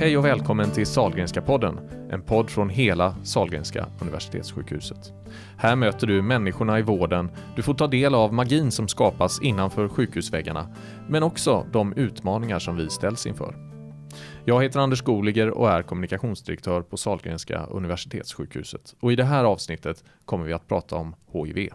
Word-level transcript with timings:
Hej 0.00 0.18
och 0.18 0.24
välkommen 0.24 0.70
till 0.70 0.86
Salgrenska 0.86 1.42
podden, 1.42 1.80
en 2.10 2.22
podd 2.22 2.50
från 2.50 2.68
hela 2.68 3.16
Salgrenska 3.24 3.86
Universitetssjukhuset. 4.00 5.12
Här 5.58 5.76
möter 5.76 6.06
du 6.06 6.22
människorna 6.22 6.78
i 6.78 6.82
vården, 6.82 7.30
du 7.56 7.62
får 7.62 7.74
ta 7.74 7.86
del 7.86 8.14
av 8.14 8.34
magin 8.34 8.70
som 8.70 8.88
skapas 8.88 9.42
innanför 9.42 9.88
sjukhusväggarna, 9.88 10.76
men 11.08 11.22
också 11.22 11.66
de 11.72 11.92
utmaningar 11.92 12.58
som 12.58 12.76
vi 12.76 12.90
ställs 12.90 13.26
inför. 13.26 13.54
Jag 14.44 14.62
heter 14.62 14.80
Anders 14.80 15.02
Goliger 15.02 15.50
och 15.50 15.70
är 15.70 15.82
kommunikationsdirektör 15.82 16.82
på 16.82 16.96
Salgrenska 16.96 17.64
Universitetssjukhuset 17.64 18.94
och 19.00 19.12
i 19.12 19.16
det 19.16 19.24
här 19.24 19.44
avsnittet 19.44 20.04
kommer 20.24 20.44
vi 20.44 20.52
att 20.52 20.68
prata 20.68 20.96
om 20.96 21.14
HIV. 21.32 21.68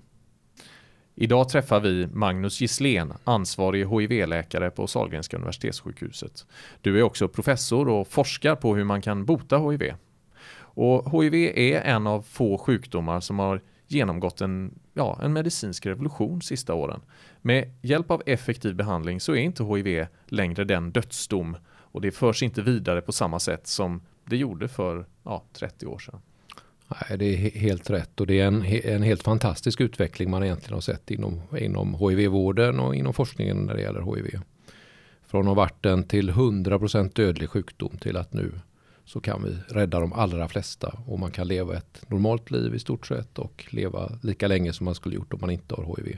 Idag 1.18 1.50
träffar 1.50 1.80
vi 1.80 2.08
Magnus 2.08 2.62
Gisslén, 2.62 3.14
ansvarig 3.24 3.88
HIV-läkare 3.88 4.70
på 4.70 4.88
Sahlgrenska 4.88 5.38
Universitetssjukhuset. 5.38 6.46
Du 6.82 7.00
är 7.00 7.04
också 7.04 7.28
professor 7.28 7.90
och 7.90 8.08
forskar 8.08 8.56
på 8.56 8.76
hur 8.76 8.84
man 8.84 9.02
kan 9.02 9.26
bota 9.26 9.58
HIV. 9.58 9.94
Och 10.58 11.12
HIV 11.12 11.34
är 11.56 11.82
en 11.82 12.08
av 12.08 12.22
få 12.22 12.58
sjukdomar 12.58 13.20
som 13.20 13.40
har 13.40 13.62
genomgått 13.88 14.42
en, 14.42 14.80
ja, 14.94 15.20
en 15.24 15.34
medicinsk 15.34 15.86
revolution 15.86 16.40
de 16.40 16.46
sista 16.46 16.74
åren. 16.74 17.02
Med 17.42 17.72
hjälp 17.82 18.12
av 18.12 18.24
effektiv 18.26 18.76
behandling 18.76 19.20
så 19.20 19.32
är 19.32 19.40
inte 19.40 19.64
HIV 19.64 20.08
längre 20.26 20.64
den 20.64 20.92
dödsdom 20.92 21.58
och 21.68 22.02
det 22.02 22.12
förs 22.12 22.44
inte 22.44 22.62
vidare 22.62 23.02
på 23.02 23.12
samma 23.12 23.40
sätt 23.40 23.68
som 23.68 24.02
det 24.26 24.38
gjorde 24.38 24.68
för 24.68 25.06
ja, 25.24 25.44
30 25.54 25.86
år 25.86 26.00
sedan. 26.00 26.22
Nej, 26.88 27.18
det 27.18 27.26
är 27.26 27.60
helt 27.60 27.90
rätt 27.90 28.20
och 28.20 28.28
det 28.28 28.40
är 28.40 28.48
en, 28.48 28.66
en 28.66 29.04
helt 29.04 29.24
fantastisk 29.24 29.82
utveckling 29.82 30.30
man 30.30 30.44
egentligen 30.44 30.74
har 30.74 30.82
sett 30.82 31.12
inom, 31.12 31.42
inom 31.58 31.94
HIV-vården 31.94 32.80
och 32.80 32.96
inom 32.96 33.14
forskningen 33.14 33.58
när 33.58 33.74
det 33.76 33.82
gäller 33.82 34.16
HIV. 34.16 34.40
Från 35.28 35.42
att 35.42 35.48
ha 35.48 35.54
varit 35.54 35.86
en 35.86 36.04
till 36.04 36.32
100% 36.32 37.12
dödlig 37.16 37.50
sjukdom 37.50 37.98
till 37.98 38.18
att 38.18 38.34
nu 38.34 38.52
så 39.06 39.20
kan 39.20 39.44
vi 39.44 39.58
rädda 39.76 40.00
de 40.00 40.14
allra 40.14 40.48
flesta 40.48 41.00
och 41.08 41.20
man 41.20 41.32
kan 41.32 41.48
leva 41.48 41.78
ett 41.78 42.10
normalt 42.10 42.52
liv 42.52 42.76
i 42.76 42.80
stort 42.80 43.08
sett 43.08 43.40
och 43.40 43.66
leva 43.70 44.12
lika 44.24 44.48
länge 44.48 44.74
som 44.74 44.86
man 44.86 44.96
skulle 44.96 45.16
gjort 45.16 45.34
om 45.34 45.42
man 45.42 45.50
inte 45.50 45.76
har 45.76 45.96
HIV. 45.98 46.18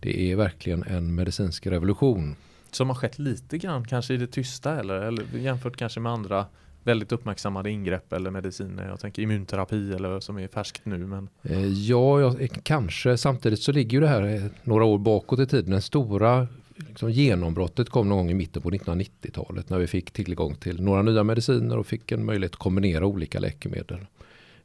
Det 0.00 0.32
är 0.32 0.36
verkligen 0.36 0.82
en 0.82 1.14
medicinsk 1.14 1.66
revolution. 1.66 2.36
Som 2.70 2.88
har 2.88 2.96
skett 2.96 3.18
lite 3.18 3.58
grann 3.58 3.84
kanske 3.84 4.14
i 4.14 4.16
det 4.16 4.26
tysta 4.26 4.80
eller, 4.80 4.94
eller 4.94 5.24
jämfört 5.38 5.76
kanske 5.76 6.00
med 6.00 6.12
andra 6.12 6.46
väldigt 6.88 7.12
uppmärksammade 7.12 7.70
ingrepp 7.70 8.12
eller 8.12 8.30
mediciner. 8.30 8.88
Jag 8.88 9.00
tänker 9.00 9.22
immunterapi 9.22 9.92
eller 9.92 10.20
som 10.20 10.38
är 10.38 10.48
färskt 10.48 10.84
nu. 10.84 10.98
Men... 10.98 11.28
Eh, 11.42 11.66
ja, 11.66 12.20
jag, 12.20 12.48
kanske. 12.62 13.16
Samtidigt 13.16 13.62
så 13.62 13.72
ligger 13.72 13.92
ju 13.92 14.00
det 14.00 14.08
här 14.08 14.22
eh, 14.22 14.42
några 14.64 14.84
år 14.84 14.98
bakåt 14.98 15.38
i 15.38 15.46
tiden. 15.46 15.70
Den 15.70 15.82
stora 15.82 16.48
liksom, 16.76 17.10
genombrottet 17.10 17.90
kom 17.90 18.08
någon 18.08 18.18
gång 18.18 18.30
i 18.30 18.34
mitten 18.34 18.62
på 18.62 18.70
1990-talet 18.70 19.70
när 19.70 19.78
vi 19.78 19.86
fick 19.86 20.10
tillgång 20.10 20.54
till 20.54 20.82
några 20.82 21.02
nya 21.02 21.24
mediciner 21.24 21.78
och 21.78 21.86
fick 21.86 22.12
en 22.12 22.24
möjlighet 22.24 22.52
att 22.52 22.58
kombinera 22.58 23.06
olika 23.06 23.40
läkemedel. 23.40 24.06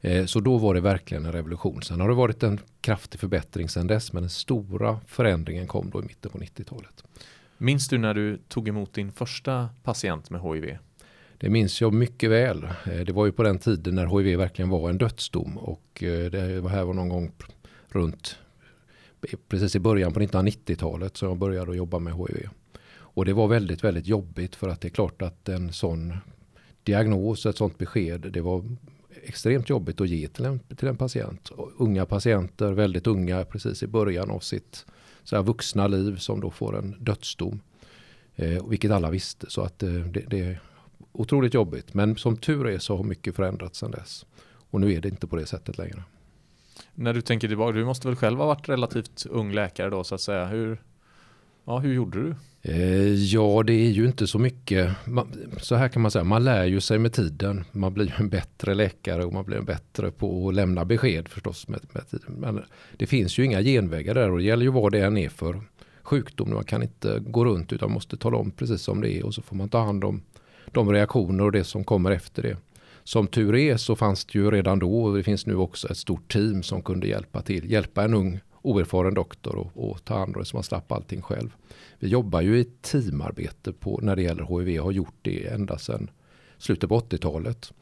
Eh, 0.01 0.25
så 0.25 0.39
då 0.39 0.57
var 0.57 0.73
det 0.73 0.81
verkligen 0.81 1.25
en 1.25 1.31
revolution. 1.31 1.81
Sen 1.81 2.01
har 2.01 2.09
det 2.09 2.15
varit 2.15 2.43
en 2.43 2.59
kraftig 2.81 3.19
förbättring 3.19 3.69
sedan 3.69 3.87
dess 3.87 4.13
men 4.13 4.23
den 4.23 4.29
stora 4.29 4.99
förändringen 5.07 5.67
kom 5.67 5.89
då 5.89 5.99
i 5.99 6.03
mitten 6.03 6.31
på 6.31 6.37
90-talet. 6.37 7.03
Minns 7.57 7.87
du 7.87 7.97
när 7.97 8.13
du 8.13 8.37
tog 8.37 8.67
emot 8.67 8.93
din 8.93 9.11
första 9.11 9.69
patient 9.83 10.29
med 10.29 10.41
HIV? 10.41 10.77
Det 11.43 11.49
minns 11.49 11.81
jag 11.81 11.93
mycket 11.93 12.29
väl. 12.29 12.63
Eh, 12.63 12.99
det 13.05 13.11
var 13.11 13.25
ju 13.25 13.31
på 13.31 13.43
den 13.43 13.59
tiden 13.59 13.95
när 13.95 14.19
HIV 14.19 14.37
verkligen 14.37 14.69
var 14.69 14.89
en 14.89 14.97
dödsdom 14.97 15.57
och 15.57 16.03
eh, 16.03 16.31
det 16.31 16.61
var 16.61 16.69
här 16.69 16.83
var 16.83 16.93
någon 16.93 17.09
gång 17.09 17.31
runt 17.89 18.35
precis 19.47 19.75
i 19.75 19.79
början 19.79 20.13
på 20.13 20.19
1990-talet 20.19 21.17
som 21.17 21.27
jag 21.27 21.37
började 21.37 21.71
att 21.71 21.77
jobba 21.77 21.99
med 21.99 22.13
HIV. 22.13 22.49
Och 22.93 23.25
det 23.25 23.33
var 23.33 23.47
väldigt, 23.47 23.83
väldigt 23.83 24.07
jobbigt 24.07 24.55
för 24.55 24.69
att 24.69 24.81
det 24.81 24.87
är 24.87 24.89
klart 24.89 25.21
att 25.21 25.49
en 25.49 25.73
sån 25.73 26.13
diagnos, 26.83 27.45
ett 27.45 27.57
sånt 27.57 27.77
besked, 27.77 28.21
det 28.21 28.41
var 28.41 28.63
extremt 29.23 29.69
jobbigt 29.69 30.01
att 30.01 30.09
ge 30.09 30.27
till 30.27 30.45
en, 30.45 30.59
till 30.59 30.87
en 30.87 30.97
patient. 30.97 31.51
Unga 31.77 32.05
patienter, 32.05 32.71
väldigt 32.71 33.07
unga, 33.07 33.45
precis 33.45 33.83
i 33.83 33.87
början 33.87 34.31
av 34.31 34.39
sitt 34.39 34.85
så 35.23 35.35
här 35.35 35.43
vuxna 35.43 35.87
liv 35.87 36.15
som 36.15 36.41
då 36.41 36.49
får 36.51 36.77
en 36.77 36.95
dödsdom. 36.99 37.61
Eh, 38.35 38.67
vilket 38.67 38.91
alla 38.91 39.09
visste. 39.09 39.49
Så 39.49 39.61
att 39.61 39.83
eh, 39.83 39.89
det, 39.89 40.25
det, 40.27 40.59
otroligt 41.13 41.53
jobbigt. 41.53 41.93
Men 41.93 42.15
som 42.15 42.37
tur 42.37 42.67
är 42.67 42.79
så 42.79 42.97
har 42.97 43.03
mycket 43.03 43.35
förändrats 43.35 43.79
sedan 43.79 43.91
dess. 43.91 44.25
Och 44.69 44.81
nu 44.81 44.93
är 44.93 45.01
det 45.01 45.07
inte 45.07 45.27
på 45.27 45.35
det 45.35 45.45
sättet 45.45 45.77
längre. 45.77 46.03
När 46.93 47.13
du 47.13 47.21
tänker 47.21 47.47
tillbaka, 47.47 47.71
du 47.71 47.85
måste 47.85 48.07
väl 48.07 48.15
själv 48.15 48.39
ha 48.39 48.45
varit 48.45 48.69
relativt 48.69 49.25
ung 49.25 49.51
läkare 49.51 49.89
då 49.89 50.03
så 50.03 50.15
att 50.15 50.21
säga. 50.21 50.45
Hur, 50.45 50.81
ja, 51.65 51.79
hur 51.79 51.93
gjorde 51.93 52.21
du? 52.21 52.35
Eh, 52.61 53.13
ja, 53.13 53.63
det 53.63 53.73
är 53.73 53.89
ju 53.89 54.05
inte 54.05 54.27
så 54.27 54.39
mycket. 54.39 54.91
så 55.57 55.75
här 55.75 55.87
kan 55.87 56.01
man 56.01 56.11
säga, 56.11 56.23
man 56.23 56.43
lär 56.43 56.65
ju 56.65 56.81
sig 56.81 56.99
med 56.99 57.13
tiden. 57.13 57.63
Man 57.71 57.93
blir 57.93 58.15
en 58.17 58.29
bättre 58.29 58.73
läkare 58.73 59.25
och 59.25 59.33
man 59.33 59.45
blir 59.45 59.61
bättre 59.61 60.11
på 60.11 60.49
att 60.49 60.55
lämna 60.55 60.85
besked 60.85 61.27
förstås 61.27 61.67
med, 61.67 61.79
med 61.91 62.09
tiden. 62.09 62.33
Men 62.33 62.63
det 62.97 63.07
finns 63.07 63.37
ju 63.37 63.45
inga 63.45 63.61
genvägar 63.61 64.13
där 64.13 64.31
och 64.31 64.37
det 64.37 64.43
gäller 64.43 64.63
ju 64.63 64.71
vad 64.71 64.91
det 64.91 64.99
än 64.99 65.17
är 65.17 65.29
för 65.29 65.61
sjukdom. 66.03 66.53
Man 66.53 66.63
kan 66.63 66.83
inte 66.83 67.19
gå 67.19 67.45
runt 67.45 67.73
utan 67.73 67.91
måste 67.91 68.17
tala 68.17 68.37
om 68.37 68.51
precis 68.51 68.81
som 68.81 69.01
det 69.01 69.13
är 69.17 69.25
och 69.25 69.33
så 69.33 69.41
får 69.41 69.55
man 69.55 69.69
ta 69.69 69.85
hand 69.85 70.03
om 70.03 70.21
de 70.71 70.91
reaktioner 70.91 71.43
och 71.43 71.51
det 71.51 71.63
som 71.63 71.83
kommer 71.83 72.11
efter 72.11 72.41
det. 72.43 72.57
Som 73.03 73.27
tur 73.27 73.55
är 73.55 73.77
så 73.77 73.95
fanns 73.95 74.25
det 74.25 74.39
ju 74.39 74.51
redan 74.51 74.79
då 74.79 75.03
och 75.03 75.17
det 75.17 75.23
finns 75.23 75.45
nu 75.45 75.55
också 75.55 75.91
ett 75.91 75.97
stort 75.97 76.31
team 76.31 76.63
som 76.63 76.81
kunde 76.81 77.07
hjälpa 77.07 77.41
till. 77.41 77.71
Hjälpa 77.71 78.03
en 78.03 78.13
ung 78.13 78.39
oerfaren 78.61 79.13
doktor 79.13 79.55
och, 79.55 79.71
och 79.91 80.05
ta 80.05 80.17
hand 80.17 80.35
om 80.35 80.41
det 80.41 80.45
så 80.45 80.57
man 80.57 80.63
slapp 80.63 80.91
allting 80.91 81.21
själv. 81.21 81.55
Vi 81.99 82.07
jobbar 82.07 82.41
ju 82.41 82.59
i 82.59 82.63
teamarbete 82.63 83.73
på, 83.73 83.99
när 84.01 84.15
det 84.15 84.21
gäller 84.21 84.59
HIV 84.59 84.79
och 84.79 84.85
har 84.85 84.91
gjort 84.91 85.15
det 85.21 85.47
ända 85.47 85.77
sedan 85.77 86.09
slutet 86.57 86.89
på 86.89 86.99
80-talet. 86.99 87.73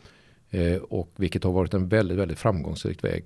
Eh, 0.50 0.76
och 0.76 1.12
vilket 1.16 1.44
har 1.44 1.52
varit 1.52 1.74
en 1.74 1.88
väldigt, 1.88 2.18
väldigt 2.18 2.40
framgångsrik 2.40 3.04
väg. 3.04 3.26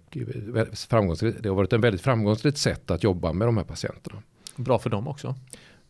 Eh, 0.55 0.65
framgångsrik, 0.73 1.35
det 1.39 1.49
har 1.49 1.55
varit 1.55 1.73
en 1.73 1.81
väldigt 1.81 2.01
framgångsrikt 2.01 2.57
sätt 2.57 2.91
att 2.91 3.03
jobba 3.03 3.33
med 3.33 3.47
de 3.47 3.57
här 3.57 3.63
patienterna. 3.63 4.21
Bra 4.55 4.79
för 4.79 4.89
dem 4.89 5.07
också 5.07 5.35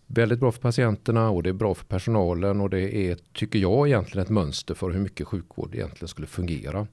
väldigt 0.07 0.39
bra 0.39 0.51
för 0.51 0.61
patienterna 0.61 1.29
och 1.29 1.43
det 1.43 1.49
är 1.49 1.53
bra 1.53 1.75
för 1.75 1.85
personalen 1.85 2.61
och 2.61 2.69
det 2.69 2.95
är, 2.95 3.17
tycker 3.33 3.59
jag, 3.59 3.87
egentligen 3.87 4.23
ett 4.23 4.31
mönster 4.31 4.73
för 4.73 4.89
hur 4.89 4.99
mycket 4.99 5.27
sjukvård 5.27 5.75
egentligen 5.75 6.07
skulle 6.07 6.27
fungera. 6.27 6.87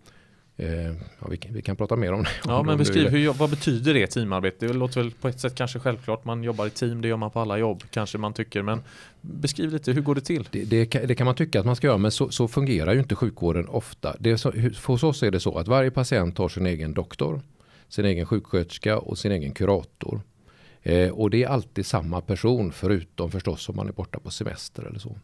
Eh, 0.56 0.86
ja, 1.20 1.26
vi, 1.30 1.40
vi, 1.50 1.62
kan 1.62 1.76
prata 1.76 1.96
mer 1.96 2.12
om 2.12 2.22
det. 2.22 2.28
Ja, 2.44 2.62
men 2.62 2.78
beskriv, 2.78 3.08
hur, 3.08 3.32
vad 3.32 3.50
betyder 3.50 3.94
det 3.94 4.06
teamarbete? 4.06 4.66
Det 4.66 4.72
låter 4.72 5.00
väl 5.00 5.10
på 5.10 5.28
ett 5.28 5.40
sätt 5.40 5.54
kanske 5.54 5.78
självklart, 5.78 6.24
man 6.24 6.44
jobbar 6.44 6.66
i 6.66 6.70
team, 6.70 7.00
det 7.00 7.08
gör 7.08 7.16
man 7.16 7.30
på 7.30 7.40
alla 7.40 7.58
jobb, 7.58 7.82
kanske 7.90 8.18
man 8.18 8.32
tycker, 8.32 8.62
men 8.62 8.82
beskriv 9.20 9.72
lite, 9.72 9.92
hur 9.92 10.02
går 10.02 10.14
det 10.14 10.20
till? 10.20 10.48
Det, 10.50 10.64
det, 10.64 10.86
kan, 10.86 11.06
det 11.06 11.14
kan, 11.14 11.24
man 11.24 11.34
tycka 11.34 11.60
att 11.60 11.66
man 11.66 11.76
ska 11.76 11.86
göra, 11.86 11.98
men 11.98 12.10
så, 12.10 12.30
så 12.30 12.48
fungerar 12.48 12.92
ju 12.92 12.98
inte 12.98 13.14
sjukvården 13.14 13.68
ofta. 13.68 14.16
Det 14.18 14.38
så, 14.38 14.52
hos 14.86 15.02
oss 15.02 15.22
är 15.22 15.30
det 15.30 15.40
så 15.40 15.58
att 15.58 15.68
varje 15.68 15.90
patient 15.90 16.38
har 16.38 16.48
sin 16.48 16.66
egen 16.66 16.94
doktor, 16.94 17.40
sin 17.88 18.04
egen 18.04 18.26
sjuksköterska 18.26 18.98
och 18.98 19.18
sin 19.18 19.32
egen 19.32 19.52
kurator. 19.52 20.20
Eh, 20.82 21.10
och 21.10 21.30
det 21.30 21.42
är 21.42 21.48
alltid 21.48 21.86
samma 21.86 22.20
person 22.20 22.72
förutom 22.72 23.30
förstås 23.30 23.68
om 23.68 23.76
man 23.76 23.88
är 23.88 23.92
borta 23.92 24.18
på 24.20 24.30
semester 24.30 24.82
eller 24.82 24.98
så. 24.98 25.16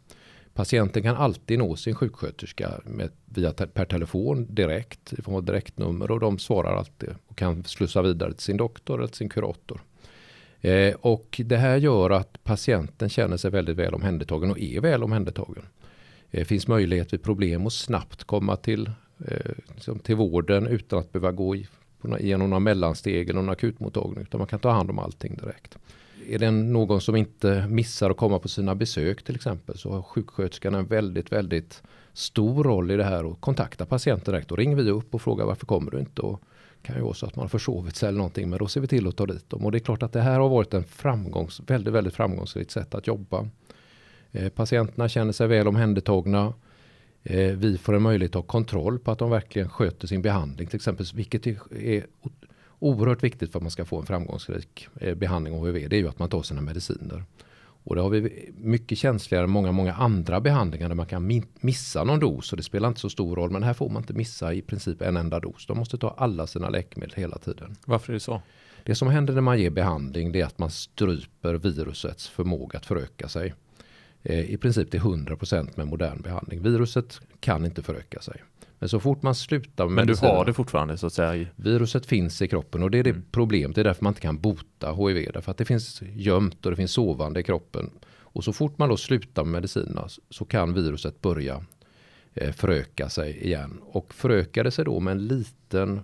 Patienten 0.53 1.03
kan 1.03 1.15
alltid 1.15 1.59
nå 1.59 1.75
sin 1.75 1.95
sjuksköterska 1.95 2.81
med, 2.85 3.09
via 3.25 3.51
te 3.51 3.67
per 3.67 3.85
telefon 3.85 4.55
direkt. 4.55 4.99
Det 5.09 5.21
får 5.21 5.41
direktnummer 5.41 6.11
och 6.11 6.19
de 6.19 6.39
svarar 6.39 6.75
alltid 6.75 7.09
och 7.27 7.37
kan 7.37 7.63
slussa 7.63 8.01
vidare 8.01 8.33
till 8.33 8.43
sin 8.43 8.57
doktor 8.57 8.97
eller 8.97 9.07
till 9.07 9.17
sin 9.17 9.29
kurator. 9.29 9.81
Eh, 10.61 10.95
och 10.95 11.41
det 11.45 11.57
här 11.57 11.77
gör 11.77 12.09
att 12.09 12.43
patienten 12.43 13.09
känner 13.09 13.37
sig 13.37 13.51
väldigt 13.51 13.75
väl 13.75 13.93
omhändertagen 13.93 14.51
och 14.51 14.59
är 14.59 14.81
väl 14.81 15.03
omhändertagen. 15.03 15.65
Det 16.31 16.39
eh, 16.39 16.45
finns 16.45 16.67
möjlighet 16.67 17.13
vid 17.13 17.23
problem 17.23 17.67
att 17.67 17.73
snabbt 17.73 18.23
komma 18.23 18.55
till, 18.55 18.91
eh, 19.27 19.51
liksom 19.75 19.99
till 19.99 20.15
vården 20.15 20.67
utan 20.67 20.99
att 20.99 21.11
behöva 21.11 21.31
gå 21.31 21.55
i 21.55 21.67
genom 22.19 22.49
några 22.49 22.59
mellansteg 22.59 23.29
eller 23.29 23.41
någon 23.41 23.49
akutmottagning. 23.49 24.21
Utan 24.21 24.37
man 24.37 24.47
kan 24.47 24.59
ta 24.59 24.69
hand 24.69 24.89
om 24.89 24.99
allting 24.99 25.35
direkt. 25.35 25.77
Är 26.29 26.39
det 26.39 26.51
någon 26.51 27.01
som 27.01 27.15
inte 27.15 27.67
missar 27.69 28.09
att 28.09 28.17
komma 28.17 28.39
på 28.39 28.47
sina 28.47 28.75
besök 28.75 29.23
till 29.23 29.35
exempel 29.35 29.77
så 29.77 29.91
har 29.91 30.01
sjuksköterskan 30.01 30.75
en 30.75 30.85
väldigt, 30.85 31.31
väldigt 31.31 31.83
stor 32.13 32.63
roll 32.63 32.91
i 32.91 32.97
det 32.97 33.03
här 33.03 33.25
och 33.25 33.41
kontakta 33.41 33.85
patienten 33.85 34.33
direkt. 34.33 34.49
Då 34.49 34.55
ringer 34.55 34.75
vi 34.75 34.91
upp 34.91 35.15
och 35.15 35.21
frågar 35.21 35.45
varför 35.45 35.65
kommer 35.65 35.91
du 35.91 35.99
inte? 35.99 36.21
Och 36.21 36.41
kan 36.81 36.95
ju 36.95 37.01
vara 37.01 37.13
så 37.13 37.25
att 37.25 37.35
man 37.35 37.43
har 37.43 37.49
försovit 37.49 37.95
sig 37.95 38.09
eller 38.09 38.17
någonting 38.17 38.49
men 38.49 38.59
då 38.59 38.67
ser 38.67 38.81
vi 38.81 38.87
till 38.87 39.07
att 39.07 39.15
ta 39.15 39.25
dit 39.25 39.49
dem. 39.49 39.65
Och 39.65 39.71
det 39.71 39.77
är 39.77 39.79
klart 39.79 40.03
att 40.03 40.13
det 40.13 40.21
här 40.21 40.39
har 40.39 40.49
varit 40.49 40.73
en 40.73 40.83
framgångs, 40.83 41.61
väldigt, 41.67 41.93
väldigt 41.93 42.13
framgångsrikt 42.13 42.71
sätt 42.71 42.95
att 42.95 43.07
jobba. 43.07 43.47
Eh, 44.31 44.49
patienterna 44.49 45.09
känner 45.09 45.31
sig 45.31 45.47
väl 45.47 45.67
omhändertagna. 45.67 46.53
Eh, 47.23 47.55
vi 47.55 47.77
får 47.77 47.95
en 47.95 48.01
möjlighet 48.01 48.31
att 48.31 48.43
ha 48.43 48.47
kontroll 48.47 48.99
på 48.99 49.11
att 49.11 49.19
de 49.19 49.29
verkligen 49.29 49.69
sköter 49.69 50.07
sin 50.07 50.21
behandling 50.21 50.67
till 50.67 50.75
exempel. 50.75 51.05
Vilket 51.13 51.47
är 51.47 52.05
oerhört 52.79 53.23
viktigt 53.23 53.51
för 53.51 53.59
att 53.59 53.63
man 53.63 53.71
ska 53.71 53.85
få 53.85 53.99
en 53.99 54.05
framgångsrik 54.05 54.87
eh, 55.01 55.15
behandling 55.15 55.53
av 55.53 55.65
HIV. 55.65 55.89
Det 55.89 55.95
är 55.95 55.99
ju 55.99 56.07
att 56.07 56.19
man 56.19 56.29
tar 56.29 56.43
sina 56.43 56.61
mediciner. 56.61 57.23
Och 57.83 57.95
det 57.95 58.01
har 58.01 58.09
vi 58.09 58.51
mycket 58.57 58.97
känsligare 58.97 59.43
än 59.43 59.49
många, 59.49 59.71
många 59.71 59.93
andra 59.93 60.41
behandlingar 60.41 60.87
där 60.87 60.95
man 60.95 61.05
kan 61.05 61.43
missa 61.59 62.03
någon 62.03 62.19
dos 62.19 62.51
och 62.51 62.57
det 62.57 62.63
spelar 62.63 62.87
inte 62.87 62.99
så 62.99 63.09
stor 63.09 63.35
roll. 63.35 63.51
Men 63.51 63.63
här 63.63 63.73
får 63.73 63.89
man 63.89 64.01
inte 64.01 64.13
missa 64.13 64.53
i 64.53 64.61
princip 64.61 65.01
en 65.01 65.17
enda 65.17 65.39
dos. 65.39 65.65
De 65.65 65.77
måste 65.77 65.97
ta 65.97 66.15
alla 66.17 66.47
sina 66.47 66.69
läkemedel 66.69 67.15
hela 67.15 67.37
tiden. 67.37 67.75
Varför 67.85 68.11
är 68.11 68.13
det 68.13 68.19
så? 68.19 68.41
Det 68.83 68.95
som 68.95 69.07
händer 69.07 69.33
när 69.33 69.41
man 69.41 69.59
ger 69.59 69.69
behandling 69.69 70.31
det 70.31 70.41
är 70.41 70.45
att 70.45 70.59
man 70.59 70.71
stryper 70.71 71.53
virusets 71.53 72.27
förmåga 72.27 72.79
att 72.79 72.85
föröka 72.85 73.27
sig. 73.27 73.53
I 74.23 74.57
princip 74.57 74.91
till 74.91 74.99
100% 74.99 75.69
med 75.75 75.87
modern 75.87 76.21
behandling. 76.21 76.61
Viruset 76.61 77.21
kan 77.39 77.65
inte 77.65 77.83
föröka 77.83 78.19
sig. 78.19 78.41
Men 78.79 78.89
så 78.89 78.99
fort 78.99 79.21
man 79.21 79.35
slutar 79.35 79.85
med 79.85 79.95
Men 79.95 80.07
du 80.07 80.15
har 80.15 80.45
det 80.45 80.53
fortfarande 80.53 80.97
så 80.97 81.07
att 81.07 81.13
säga? 81.13 81.47
Viruset 81.55 82.05
finns 82.05 82.41
i 82.41 82.47
kroppen 82.47 82.83
och 82.83 82.91
det 82.91 82.97
är 82.97 83.03
det 83.03 83.09
mm. 83.09 83.23
problemet. 83.31 83.75
Det 83.75 83.81
är 83.81 83.83
därför 83.83 84.03
man 84.03 84.11
inte 84.11 84.21
kan 84.21 84.39
bota 84.39 84.93
HIV. 84.93 85.31
Därför 85.33 85.51
att 85.51 85.57
det 85.57 85.65
finns 85.65 86.01
gömt 86.01 86.65
och 86.65 86.71
det 86.71 86.75
finns 86.75 86.91
sovande 86.91 87.39
i 87.39 87.43
kroppen. 87.43 87.89
Och 88.31 88.43
så 88.43 88.53
fort 88.53 88.77
man 88.77 88.89
då 88.89 88.97
slutar 88.97 89.43
med 89.43 89.51
medicinerna 89.51 90.07
så 90.29 90.45
kan 90.45 90.73
viruset 90.73 91.21
börja 91.21 91.65
eh, 92.33 92.51
föröka 92.51 93.09
sig 93.09 93.45
igen. 93.45 93.79
Och 93.81 94.13
förökar 94.13 94.63
det 94.63 94.71
sig 94.71 94.85
då 94.85 94.99
med 94.99 95.11
en 95.11 95.27
liten 95.27 96.01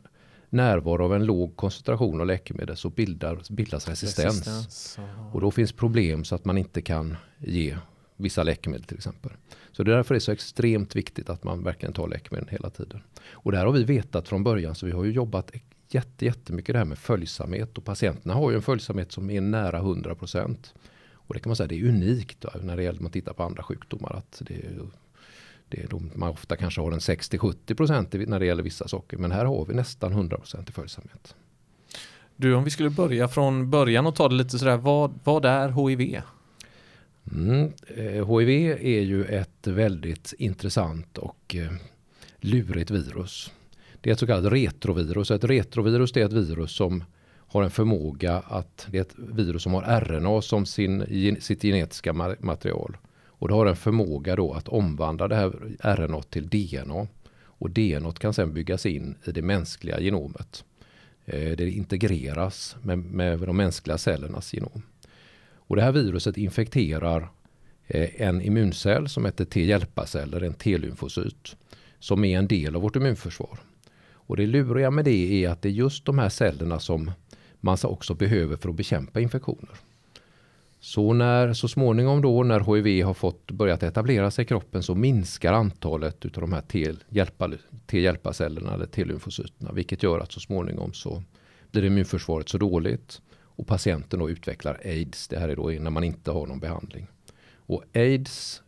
närvaro 0.50 1.04
av 1.04 1.16
en 1.16 1.26
låg 1.26 1.56
koncentration 1.56 2.22
av 2.22 2.28
läkemedel 2.28 2.78
så 2.78 2.90
bildar, 2.90 3.40
bildas 3.50 3.88
resistens. 3.88 4.48
resistens. 4.48 5.00
Och 5.34 5.42
då 5.42 5.52
finns 5.52 5.72
problem 5.72 6.24
så 6.24 6.36
att 6.36 6.46
man 6.46 6.58
inte 6.58 6.82
kan 6.82 7.18
ge 7.38 7.78
vissa 8.18 8.44
läkemedel 8.44 8.86
till 8.86 8.98
exempel. 8.98 9.32
Så 9.72 9.84
det 9.84 9.92
är 9.92 9.96
därför 9.96 10.14
det 10.14 10.18
är 10.18 10.20
så 10.20 10.32
extremt 10.32 10.96
viktigt 10.96 11.30
att 11.30 11.44
man 11.44 11.64
verkligen 11.64 11.94
tar 11.94 12.08
läkemedel 12.08 12.50
hela 12.50 12.70
tiden. 12.70 13.02
Och 13.28 13.52
det 13.52 13.58
här 13.58 13.66
har 13.66 13.74
vi 13.74 13.84
vetat 13.84 14.28
från 14.28 14.44
början 14.44 14.76
så 14.76 14.86
vi 14.86 14.92
har 14.92 15.04
ju 15.04 15.12
jobbat 15.12 15.52
jätte, 15.90 16.26
jättemycket 16.26 16.74
det 16.74 16.80
här 16.80 16.86
med 16.86 16.98
följsamhet 16.98 17.78
och 17.78 17.86
patienterna 17.86 18.34
har 18.34 18.52
ju 18.52 18.56
en 18.56 18.62
följsamhet 18.62 19.12
som 19.12 19.30
är 19.30 19.42
nära 19.42 19.78
100 19.78 20.16
procent. 20.16 20.74
Och 21.14 21.34
det 21.34 21.40
kan 21.40 21.50
man 21.50 21.56
säga 21.56 21.68
det 21.68 21.80
är 21.80 21.88
unikt 21.90 22.42
då, 22.42 22.50
när 22.62 22.78
det 22.78 22.84
gäller 22.84 23.06
att 23.06 23.14
titta 23.14 23.34
på 23.34 23.44
andra 23.44 23.64
sjukdomar. 23.64 24.14
Att 24.14 24.42
det, 24.46 24.62
det 25.70 25.84
är 25.84 25.88
de, 25.88 26.12
man 26.16 26.30
ofta 26.30 26.56
kanske 26.56 26.82
har 26.82 26.92
en 26.92 27.00
60-70 27.00 27.76
procent 27.76 28.14
när 28.14 28.40
det 28.40 28.46
gäller 28.46 28.64
vissa 28.64 28.88
saker. 28.88 29.18
Men 29.18 29.32
här 29.32 29.46
har 29.46 29.66
vi 29.66 29.74
nästan 29.74 30.12
100 30.12 30.38
procent 30.38 30.70
i 30.70 30.72
följsamhet. 30.72 31.36
Du, 32.36 32.54
om 32.54 32.64
vi 32.64 32.70
skulle 32.70 32.90
börja 32.90 33.28
från 33.28 33.70
början 33.70 34.08
och 34.08 34.16
ta 34.16 34.30
det 34.30 34.36
lite 34.36 34.60
sådär, 34.60 34.78
vad, 34.78 35.20
vad 35.24 35.46
är 35.46 35.70
HIV? 35.70 36.22
Mm, 37.32 37.72
eh, 37.88 38.38
HIV 38.38 38.50
är 38.82 39.02
ju 39.02 39.26
ett 39.26 39.68
väldigt 39.68 40.34
intressant 40.38 41.18
och 41.18 41.56
eh, 41.56 41.72
lurigt 42.38 42.92
virus. 42.92 43.52
Det 44.02 44.10
är 44.10 44.14
ett 44.14 44.20
så 44.20 44.28
kallat 44.28 44.52
retrovirus. 44.52 45.32
Ett 45.32 45.44
retrovirus 45.44 46.18
är 46.18 46.26
ett 46.26 46.34
virus 46.34 46.72
som 46.72 47.04
har 47.48 47.64
en 47.64 47.72
förmåga 47.72 48.38
att, 48.38 48.88
det 48.92 48.98
är 48.98 49.02
ett 49.02 49.16
virus 49.18 49.64
som 49.64 49.74
har 49.74 50.02
RNA 50.02 50.42
som 50.42 50.66
sin, 50.66 51.38
sitt 51.42 51.62
genetiska 51.62 52.14
material. 52.40 52.98
Och 53.28 53.48
det 53.48 53.54
har 53.54 53.66
en 53.66 53.76
förmåga 53.76 54.36
då 54.36 54.54
att 54.54 54.68
omvandla 54.68 55.28
det 55.28 55.36
här 55.36 55.52
RNA 55.96 56.22
till 56.22 56.50
DNA. 56.50 57.08
Och 57.44 57.70
DNA 57.70 58.12
kan 58.12 58.34
sedan 58.34 58.54
byggas 58.54 58.86
in 58.86 59.16
i 59.26 59.32
det 59.32 59.42
mänskliga 59.42 60.00
genomet. 60.00 60.64
Eh, 61.26 61.52
det 61.58 61.70
integreras 61.70 62.76
med, 62.82 62.98
med 62.98 63.40
de 63.40 63.58
mänskliga 63.58 63.98
cellernas 63.98 64.54
genom. 64.54 64.82
Och 65.68 65.76
det 65.76 65.82
här 65.82 65.92
viruset 65.92 66.38
infekterar 66.38 67.30
eh, 67.88 68.22
en 68.22 68.42
immuncell 68.42 69.10
som 69.10 69.26
heter 69.26 69.46
T-hjälparceller, 69.46 70.42
en 70.42 70.54
T-lymfocyt, 70.54 71.56
som 72.00 72.24
är 72.24 72.38
en 72.38 72.48
del 72.48 72.76
av 72.76 72.82
vårt 72.82 72.96
immunförsvar. 72.96 73.60
Och 74.28 74.38
det 74.38 74.48
luriga 74.48 74.92
med 74.92 75.06
det 75.06 75.46
är 75.46 75.50
att 75.50 75.62
det 75.62 75.70
är 75.70 75.74
just 75.74 76.06
de 76.06 76.20
här 76.20 76.30
cellerna 76.30 76.80
som 76.80 77.12
man 77.60 77.78
också 77.84 78.14
behöver 78.14 78.56
för 78.56 78.70
att 78.70 78.76
bekämpa 78.76 79.20
infektioner. 79.20 79.70
Så 80.80 81.14
när 81.14 81.54
så 81.54 81.68
småningom 81.68 82.22
då 82.22 82.44
när 82.44 82.76
HIV 82.76 83.06
har 83.06 83.14
fått 83.14 83.52
börjat 83.52 83.84
etablera 83.84 84.32
sig 84.32 84.44
i 84.44 84.48
kroppen 84.48 84.84
så 84.84 84.96
minskar 84.96 85.54
antalet 85.54 86.26
utav 86.26 86.42
de 86.42 86.54
här 86.54 86.62
T-hjälparcellerna 87.88 88.74
eller 88.74 88.86
T-lymfocyterna, 88.86 89.72
vilket 89.72 90.04
gör 90.04 90.20
att 90.20 90.32
så 90.32 90.40
småningom 90.40 90.94
så 90.94 91.24
blir 91.72 91.86
immunförsvaret 91.86 92.50
så 92.50 92.58
dåligt 92.58 93.22
och 93.56 93.68
patienten 93.68 94.20
då 94.20 94.30
utvecklar 94.30 94.82
aids. 94.86 95.28
Det 95.28 95.40
här 95.40 95.50
är 95.50 95.56
då 95.56 95.70
när 95.70 95.92
man 95.92 96.04
inte 96.04 96.32
har 96.32 96.48
någon 96.48 96.60
behandling. 96.60 97.08
Och 97.68 97.84
aids, 97.94 98.64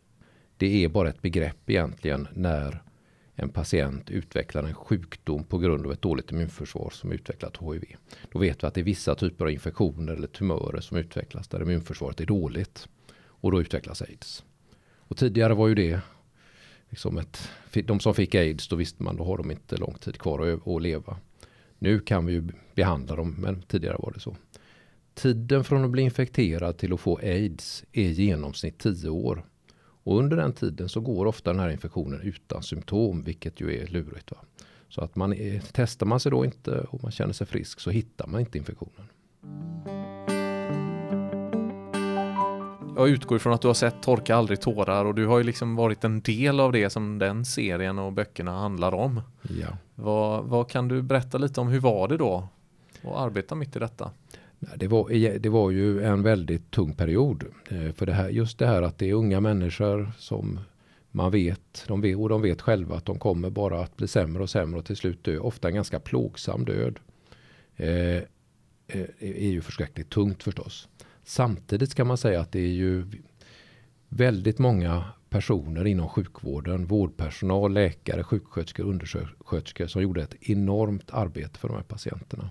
det 0.56 0.84
är 0.84 0.88
bara 0.88 1.08
ett 1.08 1.22
begrepp 1.22 1.70
egentligen 1.70 2.28
när 2.34 2.82
en 3.34 3.48
patient 3.48 4.10
utvecklar 4.10 4.62
en 4.62 4.74
sjukdom 4.74 5.44
på 5.44 5.58
grund 5.58 5.86
av 5.86 5.92
ett 5.92 6.02
dåligt 6.02 6.32
immunförsvar 6.32 6.90
som 6.90 7.12
utvecklat 7.12 7.56
HIV. 7.56 7.96
Då 8.32 8.38
vet 8.38 8.62
vi 8.62 8.66
att 8.66 8.74
det 8.74 8.80
är 8.80 8.84
vissa 8.84 9.14
typer 9.14 9.44
av 9.44 9.50
infektioner 9.50 10.12
eller 10.12 10.26
tumörer 10.26 10.80
som 10.80 10.96
utvecklas 10.96 11.48
där 11.48 11.62
immunförsvaret 11.62 12.20
är 12.20 12.26
dåligt. 12.26 12.88
Och 13.40 13.52
då 13.52 13.60
utvecklas 13.60 14.02
aids. 14.02 14.44
Och 14.98 15.16
tidigare 15.16 15.54
var 15.54 15.68
ju 15.68 15.74
det 15.74 16.00
liksom 16.88 17.18
ett, 17.18 17.50
de 17.84 18.00
som 18.00 18.14
fick 18.14 18.34
aids, 18.34 18.68
då 18.68 18.76
visste 18.76 19.02
man 19.02 19.16
då 19.16 19.24
har 19.24 19.36
de 19.36 19.50
inte 19.50 19.76
lång 19.76 19.94
tid 19.94 20.18
kvar 20.18 20.48
att, 20.48 20.68
att 20.68 20.82
leva. 20.82 21.16
Nu 21.78 22.00
kan 22.00 22.26
vi 22.26 22.32
ju 22.32 22.48
behandla 22.74 23.16
dem, 23.16 23.34
men 23.38 23.62
tidigare 23.62 23.96
var 23.98 24.12
det 24.12 24.20
så. 24.20 24.36
Tiden 25.18 25.64
från 25.64 25.84
att 25.84 25.90
bli 25.90 26.02
infekterad 26.02 26.78
till 26.78 26.92
att 26.92 27.00
få 27.00 27.18
aids 27.18 27.84
är 27.92 28.02
i 28.02 28.12
genomsnitt 28.12 28.78
10 28.78 29.08
år. 29.08 29.44
Och 30.04 30.18
under 30.18 30.36
den 30.36 30.52
tiden 30.52 30.88
så 30.88 31.00
går 31.00 31.26
ofta 31.26 31.52
den 31.52 31.60
här 31.60 31.70
infektionen 31.70 32.20
utan 32.20 32.62
symptom, 32.62 33.22
vilket 33.22 33.60
ju 33.60 33.82
är 33.82 33.86
lurigt. 33.86 34.30
Va? 34.30 34.36
Så 34.88 35.00
att 35.00 35.16
man 35.16 35.32
är, 35.32 35.62
testar 35.72 36.06
man 36.06 36.20
sig 36.20 36.30
då 36.30 36.44
inte 36.44 36.80
och 36.80 37.02
man 37.02 37.12
känner 37.12 37.32
sig 37.32 37.46
frisk 37.46 37.80
så 37.80 37.90
hittar 37.90 38.26
man 38.26 38.40
inte 38.40 38.58
infektionen. 38.58 39.08
Jag 42.96 43.08
utgår 43.08 43.36
ifrån 43.36 43.52
att 43.52 43.62
du 43.62 43.68
har 43.68 43.74
sett 43.74 44.02
Torka 44.02 44.36
aldrig 44.36 44.60
tårar 44.60 45.04
och 45.04 45.14
du 45.14 45.26
har 45.26 45.38
ju 45.38 45.44
liksom 45.44 45.76
varit 45.76 46.04
en 46.04 46.20
del 46.20 46.60
av 46.60 46.72
det 46.72 46.90
som 46.90 47.18
den 47.18 47.44
serien 47.44 47.98
och 47.98 48.12
böckerna 48.12 48.52
handlar 48.52 48.94
om. 48.94 49.20
Ja. 49.42 49.68
Vad, 49.94 50.44
vad 50.44 50.70
kan 50.70 50.88
du 50.88 51.02
berätta 51.02 51.38
lite 51.38 51.60
om 51.60 51.68
hur 51.68 51.80
var 51.80 52.08
det 52.08 52.16
då 52.16 52.48
att 53.02 53.16
arbeta 53.16 53.54
mitt 53.54 53.76
i 53.76 53.78
detta? 53.78 54.10
Det 54.58 54.88
var, 54.88 55.38
det 55.38 55.48
var 55.48 55.70
ju 55.70 56.02
en 56.02 56.22
väldigt 56.22 56.70
tung 56.70 56.94
period. 56.94 57.44
Eh, 57.68 57.92
för 57.92 58.06
det 58.06 58.12
här, 58.12 58.28
just 58.28 58.58
det 58.58 58.66
här 58.66 58.82
att 58.82 58.98
det 58.98 59.10
är 59.10 59.14
unga 59.14 59.40
människor 59.40 60.12
som 60.18 60.60
man 61.10 61.30
vet, 61.30 61.84
de 61.86 62.00
vet, 62.00 62.16
och 62.16 62.28
de 62.28 62.42
vet 62.42 62.62
själva 62.62 62.96
att 62.96 63.04
de 63.04 63.18
kommer 63.18 63.50
bara 63.50 63.80
att 63.80 63.96
bli 63.96 64.08
sämre 64.08 64.42
och 64.42 64.50
sämre 64.50 64.78
och 64.78 64.84
till 64.84 64.96
slut 64.96 65.24
dö. 65.24 65.38
Ofta 65.38 65.68
en 65.68 65.74
ganska 65.74 66.00
plågsam 66.00 66.64
död. 66.64 66.98
Eh, 67.76 68.16
eh 68.88 69.06
är 69.20 69.48
ju 69.48 69.60
förskräckligt 69.60 70.10
tungt 70.10 70.42
förstås. 70.42 70.88
Samtidigt 71.24 71.94
kan 71.94 72.06
man 72.06 72.16
säga 72.16 72.40
att 72.40 72.52
det 72.52 72.60
är 72.60 72.72
ju 72.72 73.06
väldigt 74.08 74.58
många 74.58 75.04
personer 75.30 75.86
inom 75.86 76.08
sjukvården, 76.08 76.86
vårdpersonal, 76.86 77.72
läkare, 77.72 78.22
sjuksköterskor, 78.22 78.84
undersköterskor 78.84 79.86
som 79.86 80.02
gjorde 80.02 80.22
ett 80.22 80.34
enormt 80.40 81.10
arbete 81.10 81.58
för 81.58 81.68
de 81.68 81.74
här 81.74 81.84
patienterna. 81.84 82.50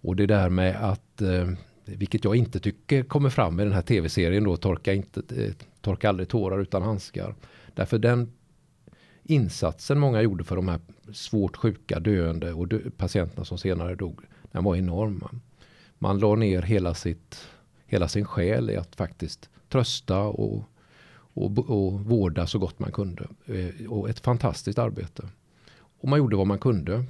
Och 0.00 0.16
det 0.16 0.26
där 0.26 0.48
med 0.48 0.90
att, 0.90 1.22
eh, 1.22 1.48
vilket 1.84 2.24
jag 2.24 2.36
inte 2.36 2.60
tycker 2.60 3.02
kommer 3.02 3.30
fram 3.30 3.60
i 3.60 3.64
den 3.64 3.72
här 3.72 3.82
tv-serien 3.82 4.44
då, 4.44 4.56
torka, 4.56 4.92
inte, 4.92 5.22
eh, 5.44 5.52
torka 5.80 6.08
aldrig 6.08 6.28
tårar 6.28 6.60
utan 6.60 6.82
handskar. 6.82 7.34
Därför 7.74 7.98
den 7.98 8.32
insatsen 9.22 9.98
många 9.98 10.22
gjorde 10.22 10.44
för 10.44 10.56
de 10.56 10.68
här 10.68 10.80
svårt 11.12 11.56
sjuka, 11.56 12.00
döende 12.00 12.52
och 12.52 12.68
dö 12.68 12.78
patienterna 12.96 13.44
som 13.44 13.58
senare 13.58 13.94
dog, 13.94 14.20
den 14.52 14.64
var 14.64 14.76
enorm. 14.76 15.40
Man 15.98 16.18
la 16.18 16.34
ner 16.34 16.62
hela, 16.62 16.94
sitt, 16.94 17.48
hela 17.86 18.08
sin 18.08 18.24
själ 18.24 18.70
i 18.70 18.76
att 18.76 18.96
faktiskt 18.96 19.50
trösta 19.68 20.22
och, 20.22 20.64
och, 21.12 21.58
och 21.58 22.00
vårda 22.00 22.46
så 22.46 22.58
gott 22.58 22.78
man 22.78 22.92
kunde. 22.92 23.28
Eh, 23.46 23.90
och 23.90 24.08
ett 24.08 24.20
fantastiskt 24.20 24.78
arbete. 24.78 25.28
Och 26.00 26.08
man 26.08 26.18
gjorde 26.18 26.36
vad 26.36 26.46
man 26.46 26.58
kunde. 26.58 27.04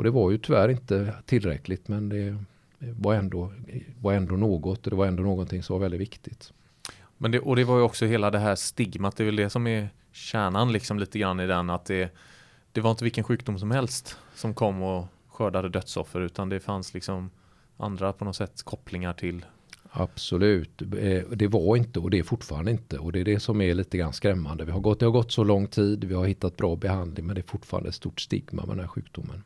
Och 0.00 0.04
det 0.04 0.10
var 0.10 0.30
ju 0.30 0.38
tyvärr 0.38 0.68
inte 0.68 1.14
tillräckligt 1.26 1.88
men 1.88 2.08
det 2.08 2.36
var 2.78 3.14
ändå, 3.14 3.52
var 4.00 4.12
ändå 4.12 4.36
något 4.36 4.86
och 4.86 4.90
det 4.90 4.96
var 4.96 5.06
ändå 5.06 5.22
någonting 5.22 5.62
som 5.62 5.74
var 5.74 5.80
väldigt 5.80 6.00
viktigt. 6.00 6.52
Men 7.18 7.30
det, 7.30 7.40
och 7.40 7.56
det 7.56 7.64
var 7.64 7.76
ju 7.76 7.82
också 7.82 8.06
hela 8.06 8.30
det 8.30 8.38
här 8.38 8.56
stigmat, 8.56 9.16
det 9.16 9.22
är 9.22 9.24
väl 9.24 9.36
det 9.36 9.50
som 9.50 9.66
är 9.66 9.88
kärnan 10.12 10.72
liksom 10.72 10.98
lite 10.98 11.18
grann 11.18 11.40
i 11.40 11.46
den 11.46 11.70
att 11.70 11.84
det, 11.84 12.10
det 12.72 12.80
var 12.80 12.90
inte 12.90 13.04
vilken 13.04 13.24
sjukdom 13.24 13.58
som 13.58 13.70
helst 13.70 14.18
som 14.34 14.54
kom 14.54 14.82
och 14.82 15.06
skördade 15.28 15.68
dödsoffer 15.68 16.20
utan 16.20 16.48
det 16.48 16.60
fanns 16.60 16.94
liksom 16.94 17.30
andra 17.76 18.12
på 18.12 18.24
något 18.24 18.36
sätt 18.36 18.62
kopplingar 18.62 19.12
till 19.12 19.44
Absolut, 19.92 20.82
eh, 20.82 21.22
det 21.30 21.48
var 21.48 21.76
inte 21.76 22.00
och 22.00 22.10
det 22.10 22.18
är 22.18 22.22
fortfarande 22.22 22.70
inte 22.70 22.98
och 22.98 23.12
det 23.12 23.20
är 23.20 23.24
det 23.24 23.40
som 23.40 23.60
är 23.60 23.74
lite 23.74 23.98
grann 23.98 24.12
skrämmande. 24.12 24.64
Vi 24.64 24.72
har 24.72 24.80
gått, 24.80 25.00
det 25.00 25.06
har 25.06 25.12
gått 25.12 25.32
så 25.32 25.44
lång 25.44 25.66
tid, 25.66 26.04
vi 26.04 26.14
har 26.14 26.26
hittat 26.26 26.56
bra 26.56 26.76
behandling 26.76 27.26
men 27.26 27.34
det 27.34 27.40
är 27.40 27.46
fortfarande 27.46 27.88
ett 27.88 27.94
stort 27.94 28.20
stigma 28.20 28.66
med 28.66 28.76
den 28.76 28.80
här 28.80 28.88
sjukdomen. 28.88 29.42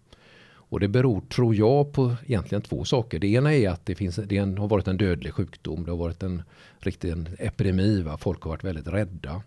Och 0.68 0.80
det 0.80 0.88
beror, 0.88 1.21
tror 1.21 1.54
jag, 1.54 1.92
på 1.92 2.16
egentligen 2.26 2.62
två 2.62 2.85
saker. 2.85 3.18
Det 3.18 3.26
ena 3.26 3.54
är 3.54 3.68
att 3.68 3.87
det, 3.87 3.94
finns, 3.94 4.16
det 4.16 4.38
har 4.38 4.68
varit 4.68 4.88
en 4.88 4.97
dödlig 4.97 5.35
sjukdom. 5.35 5.85
Det 5.85 5.90
har 5.90 5.99
varit 5.99 6.23
en 6.23 6.42
riktig 6.78 7.11
en 7.11 7.28
epidemi. 7.38 8.02
Va? 8.02 8.16
Folk 8.16 8.42
har 8.42 8.50
varit 8.50 8.64
väldigt 8.64 8.87
rädda. 8.87 9.42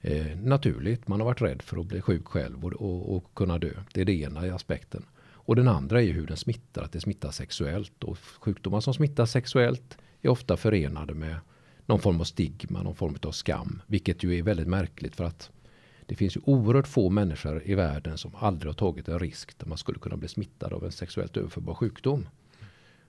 Eh, 0.00 0.38
naturligt, 0.42 1.08
man 1.08 1.20
har 1.20 1.24
varit 1.24 1.42
rädd 1.42 1.62
för 1.62 1.80
att 1.80 1.86
bli 1.86 2.00
sjuk 2.00 2.26
själv 2.26 2.64
och, 2.64 2.72
och, 2.72 3.16
och, 3.16 3.34
kunna 3.34 3.58
dö. 3.58 3.72
Det 3.92 4.00
är 4.00 4.04
det 4.04 4.20
ena 4.20 4.54
aspekten. 4.54 5.02
Och 5.46 5.56
den 5.56 5.68
andra 5.68 6.02
är 6.02 6.12
hur 6.12 6.26
den 6.26 6.36
smittar, 6.36 6.82
att 6.82 6.92
det 6.92 7.00
smittar 7.00 7.30
sexuellt. 7.30 8.04
Och 8.04 8.18
sjukdomar 8.18 8.80
som 8.80 8.94
smittar 8.94 9.26
sexuellt 9.26 9.98
är 10.22 10.28
ofta 10.28 10.56
förenade 10.56 11.14
med 11.14 11.36
någon 11.86 12.00
form 12.00 12.20
av 12.20 12.24
stigma, 12.24 12.82
någon 12.82 12.94
form 12.94 13.16
av 13.22 13.32
skam. 13.32 13.82
Vilket 13.86 14.22
ju 14.22 14.38
är 14.38 14.42
väldigt 14.42 14.68
märkligt 14.68 15.16
för 15.16 15.24
att 15.24 15.50
det 16.06 16.14
finns 16.14 16.36
ju 16.36 16.40
oerhört 16.44 16.88
få 16.88 17.10
människor 17.10 17.62
i 17.64 17.74
världen 17.74 18.18
som 18.18 18.34
aldrig 18.34 18.68
har 18.68 18.74
tagit 18.74 19.08
en 19.08 19.18
risk 19.18 19.58
där 19.58 19.66
man 19.66 19.78
skulle 19.78 19.98
kunna 19.98 20.16
bli 20.16 20.28
smittad 20.28 20.72
av 20.72 20.84
en 20.84 20.92
sexuellt 20.92 21.36
överförbar 21.36 21.74
sjukdom. 21.74 22.28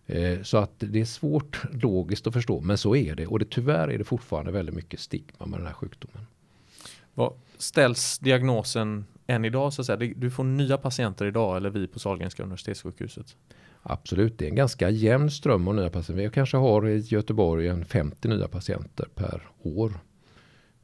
Eh, 0.05 0.41
så 0.41 0.57
att 0.57 0.73
det 0.77 0.99
är 0.99 1.05
svårt 1.05 1.61
logiskt 1.71 2.27
att 2.27 2.33
förstå, 2.33 2.61
men 2.61 2.77
så 2.77 2.95
är 2.95 3.15
det. 3.15 3.27
Och 3.27 3.39
det, 3.39 3.49
tyvärr 3.49 3.87
är 3.87 3.97
det 3.97 4.03
fortfarande 4.03 4.51
väldigt 4.51 4.75
mycket 4.75 4.99
stigma 4.99 5.45
med 5.45 5.59
den 5.59 5.67
här 5.67 5.73
sjukdomen. 5.73 6.25
Vad 7.13 7.33
ställs 7.57 8.19
diagnosen 8.19 9.05
än 9.27 9.45
idag 9.45 9.73
så 9.73 9.81
att 9.81 9.85
säga? 9.85 10.13
Du 10.15 10.31
får 10.31 10.43
nya 10.43 10.77
patienter 10.77 11.25
idag 11.25 11.57
eller 11.57 11.69
vi 11.69 11.87
på 11.87 11.99
Sahlgrenska 11.99 12.43
universitetssjukhuset? 12.43 13.35
Absolut, 13.81 14.37
det 14.37 14.45
är 14.45 14.49
en 14.49 14.55
ganska 14.55 14.89
jämn 14.89 15.31
ström 15.31 15.67
av 15.67 15.75
nya 15.75 15.89
patienter. 15.89 16.23
Vi 16.23 16.29
kanske 16.29 16.57
har 16.57 16.87
i 16.87 16.97
Göteborg 16.97 17.67
en 17.67 17.85
50 17.85 18.27
nya 18.27 18.47
patienter 18.47 19.07
per 19.15 19.41
år 19.61 19.99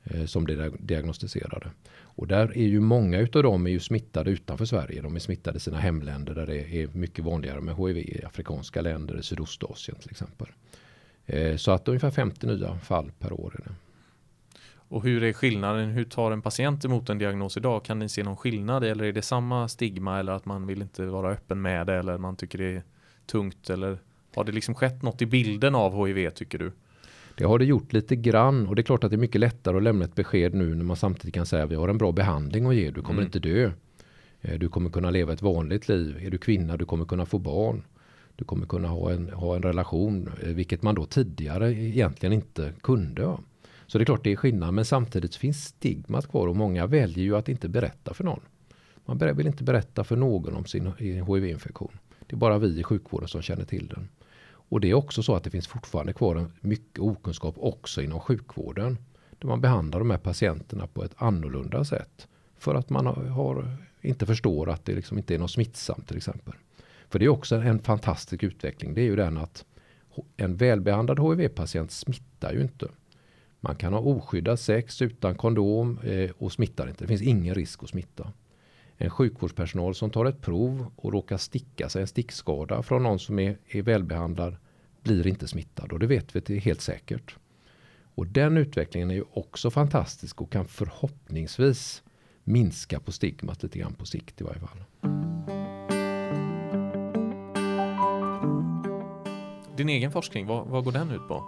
eh, 0.04 0.26
som 0.26 0.44
blir 0.44 0.72
diagnostiserade. 0.80 1.72
Och 2.16 2.28
där 2.28 2.58
är 2.58 2.68
ju 2.68 2.80
många 2.80 3.20
utav 3.20 3.44
dem 3.44 3.68
är 3.68 3.72
ju 3.72 3.80
smittade 3.80 4.32
utanför 4.32 4.66
Sverige. 4.66 5.02
De 5.02 5.16
är 5.16 5.20
smittade 5.20 5.58
i 5.58 5.60
sina 5.60 5.78
hemländer 5.78 6.36
där 6.36 6.48
det 6.48 6.82
är 6.82 6.88
mycket 6.88 7.26
vanligare 7.26 7.62
med 7.62 7.76
HIV 7.76 7.98
i 7.98 8.22
afrikanska 8.26 8.82
länder, 8.82 9.20
i 9.20 9.24
Sydostasien 9.24 9.98
till 10.00 10.12
exempel. 10.12 10.48
Eh, 11.26 11.56
så 11.56 11.72
att 11.72 11.88
ungefär 11.88 12.12
50 12.12 12.48
nya 12.48 12.76
fall 12.76 13.12
per 13.20 13.34
år 13.34 13.56
är 13.60 13.70
det. 13.70 13.76
Och 14.94 15.04
hur 15.04 15.24
är 15.24 15.34
skillnaden? 15.34 15.90
Hur 15.90 16.04
tar 16.04 16.32
en 16.32 16.42
patient 16.42 16.86
emot 16.86 17.10
en 17.10 17.18
diagnos 17.18 17.58
idag? 17.58 17.86
Kan 17.86 18.00
ni 18.00 18.10
se 18.10 18.24
någon 18.24 18.38
skillnad 18.38 18.84
eller 18.84 19.04
är 19.04 19.12
det 19.12 19.22
samma 19.22 19.68
stigma 19.68 20.20
eller 20.20 20.32
att 20.32 20.46
man 20.46 20.68
vill 20.68 20.82
inte 20.82 21.06
vara 21.06 21.32
öppen 21.32 21.62
med 21.62 21.88
det 21.88 21.94
eller 21.96 22.18
man 22.18 22.36
tycker 22.36 22.58
det 22.58 22.76
är 22.76 22.84
tungt 23.26 23.70
eller 23.70 23.98
har 24.36 24.44
det 24.44 24.52
liksom 24.52 24.76
skett 24.76 25.02
något 25.02 25.22
i 25.22 25.26
bilden 25.26 25.76
av 25.76 26.08
HIV 26.08 26.30
tycker 26.30 26.60
du? 26.60 26.72
Det 27.36 27.44
har 27.44 27.60
det 27.60 27.66
gjort 27.66 27.94
lite 27.94 28.16
grann 28.16 28.68
och 28.68 28.76
det 28.76 28.82
är 28.82 28.84
klart 28.84 29.04
att 29.04 29.12
det 29.12 29.16
är 29.16 29.18
mycket 29.18 29.42
lättare 29.42 29.78
att 29.78 29.84
lämna 29.84 30.06
ett 30.06 30.16
besked 30.16 30.54
nu 30.54 30.76
när 30.76 30.84
man 30.84 30.98
samtidigt 30.98 31.34
kan 31.34 31.46
säga 31.46 31.66
vi 31.66 31.76
har 31.76 31.90
en 31.90 31.98
bra 31.98 32.12
behandling 32.12 32.66
att 32.66 32.76
ge. 32.76 32.92
Du 32.92 33.02
kommer 33.02 33.22
mm. 33.22 33.26
inte 33.26 33.40
dö. 33.40 33.72
Eh, 34.42 34.60
du 34.60 34.70
kommer 34.70 34.90
kunna 34.90 35.10
leva 35.10 35.34
ett 35.34 35.42
vanligt 35.42 35.90
liv. 35.90 36.18
Är 36.22 36.32
du 36.32 36.38
kvinna, 36.38 36.78
du 36.78 36.86
kommer 36.86 37.06
kunna 37.06 37.26
få 37.26 37.40
barn. 37.40 37.84
Du 38.36 38.46
kommer 38.46 38.66
kunna 38.66 38.88
ha 38.88 39.12
en, 39.12 39.30
ha 39.30 39.56
en 39.56 39.62
relation, 39.62 40.30
eh, 40.44 40.50
vilket 40.50 40.82
man 40.82 40.96
då 40.96 41.06
tidigare 41.06 41.74
egentligen 41.74 42.34
inte 42.34 42.74
kunde. 42.82 43.38
Så 43.88 43.98
det 43.98 44.04
är 44.04 44.06
klart 44.06 44.24
det 44.24 44.32
är 44.32 44.36
skillnad, 44.36 44.74
men 44.74 44.86
samtidigt 44.86 45.36
finns 45.36 45.66
stigmat 45.66 46.28
kvar 46.28 46.48
och 46.48 46.56
många 46.56 46.88
väljer 46.88 47.24
ju 47.24 47.36
att 47.36 47.50
inte 47.50 47.70
berätta 47.70 48.14
för 48.14 48.24
någon. 48.24 48.40
Man 49.06 49.36
vill 49.36 49.48
inte 49.48 49.64
berätta 49.64 50.04
för 50.04 50.16
någon 50.16 50.56
om 50.56 50.66
sin 50.66 50.92
HIV-infektion. 50.98 51.98
Det 52.28 52.36
är 52.36 52.38
bara 52.38 52.58
vi 52.58 52.80
i 52.80 52.84
sjukvården 52.84 53.28
som 53.28 53.42
känner 53.42 53.66
till 53.66 53.88
den. 53.88 54.10
Och 54.70 54.82
det 54.82 54.90
är 54.90 54.94
också 54.94 55.24
så 55.24 55.36
att 55.36 55.44
det 55.44 55.50
finns 55.50 55.68
fortfarande 55.68 56.14
kvar 56.14 56.52
mycket 56.62 57.00
okunskap 57.00 57.56
också 57.58 58.02
inom 58.02 58.20
sjukvården. 58.20 58.98
Där 59.40 59.48
man 59.48 59.62
behandlar 59.62 60.00
de 60.00 60.10
här 60.10 60.18
patienterna 60.18 60.88
på 60.88 61.04
ett 61.04 61.14
annorlunda 61.16 61.86
sätt. 61.86 62.28
För 62.58 62.76
att 62.76 62.90
man 62.90 63.06
har, 63.06 63.78
inte 64.02 64.26
förstår 64.26 64.70
att 64.70 64.86
det 64.86 64.96
liksom 64.96 65.18
inte 65.18 65.36
är 65.36 65.40
något 65.40 65.52
smittsamt 65.52 66.08
till 66.08 66.18
exempel. 66.18 66.54
För 67.10 67.20
det 67.20 67.26
är 67.26 67.30
också 67.30 67.56
en 67.56 67.80
fantastisk 67.80 68.44
utveckling. 68.44 68.94
Det 68.94 69.02
är 69.02 69.06
ju 69.06 69.16
den 69.16 69.38
att 69.38 69.66
en 70.38 70.56
välbehandlad 70.56 71.20
HIV-patient 71.20 71.92
smittar 71.92 72.54
ju 72.54 72.62
inte. 72.62 72.88
Man 73.60 73.76
kan 73.76 73.94
ha 73.94 74.00
oskyddat 74.00 74.60
sex 74.60 75.02
utan 75.02 75.36
kondom 75.36 76.00
eh, 76.04 76.32
och 76.38 76.52
smittar 76.52 76.88
inte. 76.88 77.04
Det 77.04 77.08
finns 77.08 77.22
ingen 77.22 77.56
risk 77.56 77.84
att 77.84 77.90
smitta 77.90 78.32
en 79.04 79.10
sjukvårdspersonal 79.10 79.96
som 79.96 80.10
tar 80.10 80.26
ett 80.26 80.42
prov 80.42 80.92
och 80.96 81.14
råkar 81.14 81.38
sticka 81.38 81.90
sig 81.90 82.02
en 82.02 82.08
stickskada 82.08 82.84
från 82.84 83.04
någon 83.04 83.20
som 83.20 83.40
är, 83.40 83.58
är 83.68 83.82
välbehandlad 83.82 84.56
blir 85.02 85.28
inte 85.28 85.48
smittad 85.48 85.92
och 85.92 86.00
det 86.00 86.08
vet 86.08 86.36
vi 86.36 86.42
till 86.42 86.60
helt 86.60 86.82
säkert. 86.82 87.36
Och 88.16 88.28
den 88.28 88.58
utvecklingen 88.58 89.12
är 89.12 89.16
ju 89.16 89.24
också 89.34 89.72
fantastisk 89.72 90.42
och 90.42 90.52
kan 90.52 90.66
förhoppningsvis 90.66 92.04
minska 92.44 93.00
på 93.00 93.12
stigmat 93.12 93.64
lite 93.64 93.80
grann 93.80 93.94
på 93.94 94.06
sikt 94.06 94.42
i 94.42 94.44
varje 94.44 94.60
fall. 94.60 94.84
Din 99.78 99.90
egen 99.90 100.12
forskning, 100.12 100.48
vad, 100.48 100.68
vad 100.68 100.84
går 100.84 100.92
den 100.92 101.12
ut 101.12 101.28
på? 101.28 101.44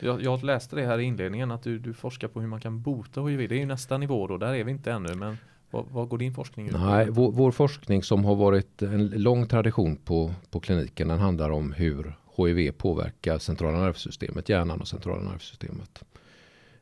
Jag, 0.00 0.22
jag, 0.22 0.44
läste 0.44 0.76
det 0.76 0.86
här 0.86 0.98
i 0.98 1.02
inledningen 1.02 1.50
att 1.50 1.62
du, 1.62 1.78
du 1.78 1.94
forskar 1.94 2.28
på 2.28 2.40
hur 2.40 2.48
man 2.48 2.60
kan 2.60 2.82
bota 2.82 3.22
HIV. 3.22 3.48
Det 3.48 3.54
är 3.54 3.58
ju 3.58 3.66
nästa 3.66 3.98
nivå 3.98 4.26
då, 4.26 4.38
där 4.38 4.54
är 4.54 4.64
vi 4.64 4.70
inte 4.70 4.92
ännu. 4.92 5.14
Men 5.14 5.38
vad, 5.70 5.84
vad 5.90 6.08
går 6.08 6.18
din 6.18 6.34
forskning 6.34 6.66
ut 6.66 6.72
på? 6.72 6.78
Nej, 6.78 7.06
vår, 7.10 7.32
vår, 7.32 7.50
forskning 7.50 8.02
som 8.02 8.24
har 8.24 8.34
varit 8.34 8.82
en 8.82 9.08
lång 9.08 9.46
tradition 9.46 9.96
på, 9.96 10.34
på 10.50 10.60
kliniken 10.60 11.08
den 11.08 11.18
handlar 11.18 11.50
om 11.50 11.72
hur 11.72 12.14
HIV 12.36 12.72
påverkar 12.72 13.38
centrala 13.38 13.78
nervsystemet, 13.78 14.48
hjärnan 14.48 14.80
och 14.80 14.88
centrala 14.88 15.30
nervsystemet. 15.30 16.04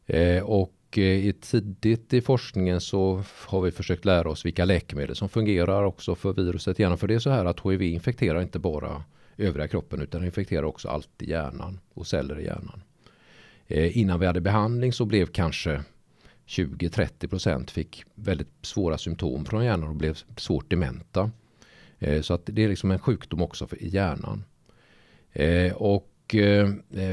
Eh, 0.06 0.42
och 0.42 0.98
eh, 0.98 1.32
tidigt 1.32 2.12
i 2.12 2.20
forskningen 2.20 2.80
så 2.80 3.22
har 3.46 3.60
vi 3.60 3.70
försökt 3.70 4.04
lära 4.04 4.30
oss 4.30 4.44
vilka 4.44 4.64
läkemedel 4.64 5.16
som 5.16 5.28
fungerar 5.28 5.84
också 5.84 6.14
för 6.14 6.32
viruset 6.32 6.78
hjärnan. 6.78 6.98
För 6.98 7.08
det 7.08 7.14
är 7.14 7.18
så 7.18 7.30
här 7.30 7.44
att 7.44 7.60
HIV 7.60 7.82
infekterar 7.82 8.42
inte 8.42 8.58
bara 8.58 9.04
övriga 9.36 9.68
kroppen 9.68 10.02
utan 10.02 10.24
infekterar 10.24 10.62
också 10.62 10.88
allt 10.88 11.22
i 11.22 11.30
hjärnan 11.30 11.80
och 11.94 12.06
celler 12.06 12.40
i 12.40 12.44
hjärnan. 12.44 12.82
Eh, 13.66 13.98
innan 13.98 14.20
vi 14.20 14.26
hade 14.26 14.40
behandling 14.40 14.92
så 14.92 15.04
blev 15.04 15.26
kanske 15.26 15.82
20-30 16.46 17.28
procent 17.28 17.70
fick 17.70 18.04
väldigt 18.14 18.48
svåra 18.62 18.98
symptom 18.98 19.44
från 19.44 19.64
hjärnan 19.64 19.88
och 19.88 19.96
blev 19.96 20.18
svårt 20.36 20.70
dementa. 20.70 21.30
Eh, 21.98 22.22
så 22.22 22.34
att 22.34 22.42
det 22.44 22.64
är 22.64 22.68
liksom 22.68 22.90
en 22.90 22.98
sjukdom 22.98 23.42
också 23.42 23.68
i 23.76 23.88
hjärnan. 23.88 24.44
Eh, 25.32 25.72
och 25.72 26.34
eh, 26.34 26.68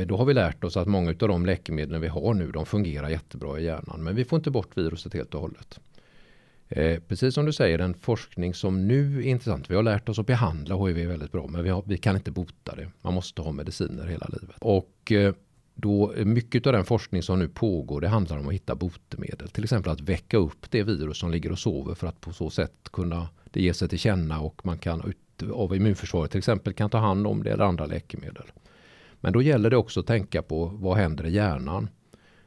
då 0.07 0.17
har 0.17 0.25
vi 0.25 0.33
lärt 0.33 0.63
oss 0.63 0.77
att 0.77 0.87
många 0.87 1.09
av 1.09 1.15
de 1.15 1.45
läkemedlen 1.45 2.01
vi 2.01 2.07
har 2.07 2.33
nu 2.33 2.51
de 2.51 2.65
fungerar 2.65 3.09
jättebra 3.09 3.59
i 3.59 3.63
hjärnan. 3.63 4.03
Men 4.03 4.15
vi 4.15 4.25
får 4.25 4.37
inte 4.37 4.51
bort 4.51 4.77
viruset 4.77 5.13
helt 5.13 5.33
och 5.33 5.41
hållet. 5.41 5.79
Precis 7.07 7.33
som 7.33 7.45
du 7.45 7.53
säger, 7.53 7.77
den 7.77 7.93
forskning 7.93 8.53
som 8.53 8.87
nu 8.87 9.17
är 9.17 9.21
intressant. 9.21 9.69
Vi 9.69 9.75
har 9.75 9.83
lärt 9.83 10.09
oss 10.09 10.19
att 10.19 10.27
behandla 10.27 10.85
HIV 10.85 11.07
väldigt 11.07 11.31
bra, 11.31 11.47
men 11.47 11.63
vi, 11.63 11.69
har, 11.69 11.83
vi 11.87 11.97
kan 11.97 12.15
inte 12.15 12.31
bota 12.31 12.75
det. 12.75 12.91
Man 13.01 13.13
måste 13.13 13.41
ha 13.41 13.51
mediciner 13.51 14.05
hela 14.05 14.27
livet. 14.31 14.55
Och 14.59 15.11
då 15.81 16.13
eh, 16.13 16.25
mycket 16.25 16.67
av 16.67 16.73
den 16.73 16.85
forskning 16.85 17.23
som 17.23 17.39
nu 17.39 17.47
pågår 17.47 18.01
det 18.01 18.07
handlar 18.07 18.37
om 18.37 18.47
att 18.47 18.53
hitta 18.53 18.75
botemedel. 18.75 19.49
Till 19.49 19.63
exempel 19.63 19.91
att 19.91 20.01
väcka 20.01 20.37
upp 20.37 20.71
det 20.71 20.83
virus 20.83 21.17
som 21.17 21.31
ligger 21.31 21.51
och 21.51 21.59
sover 21.59 21.95
för 21.95 22.07
att 22.07 22.21
på 22.21 22.33
så 22.33 22.49
sätt 22.49 22.89
kunna 22.91 23.29
det 23.51 23.61
ge 23.61 23.73
sig 23.73 23.89
till 23.89 23.99
känna 23.99 24.39
och 24.39 24.65
man 24.65 24.77
kan 24.77 25.01
ut, 25.09 25.51
av 25.51 25.75
immunförsvaret 25.75 26.31
till 26.31 26.37
exempel 26.37 26.73
kan 26.73 26.89
ta 26.89 26.97
hand 26.97 27.27
om 27.27 27.43
det 27.43 27.51
eller 27.51 27.63
andra 27.63 27.85
läkemedel. 27.85 28.51
Men 29.19 29.33
då 29.33 29.41
gäller 29.41 29.69
det 29.69 29.77
också 29.77 29.99
att 29.99 30.07
tänka 30.07 30.41
på 30.41 30.65
vad 30.65 30.97
händer 30.97 31.25
i 31.25 31.31
hjärnan. 31.31 31.89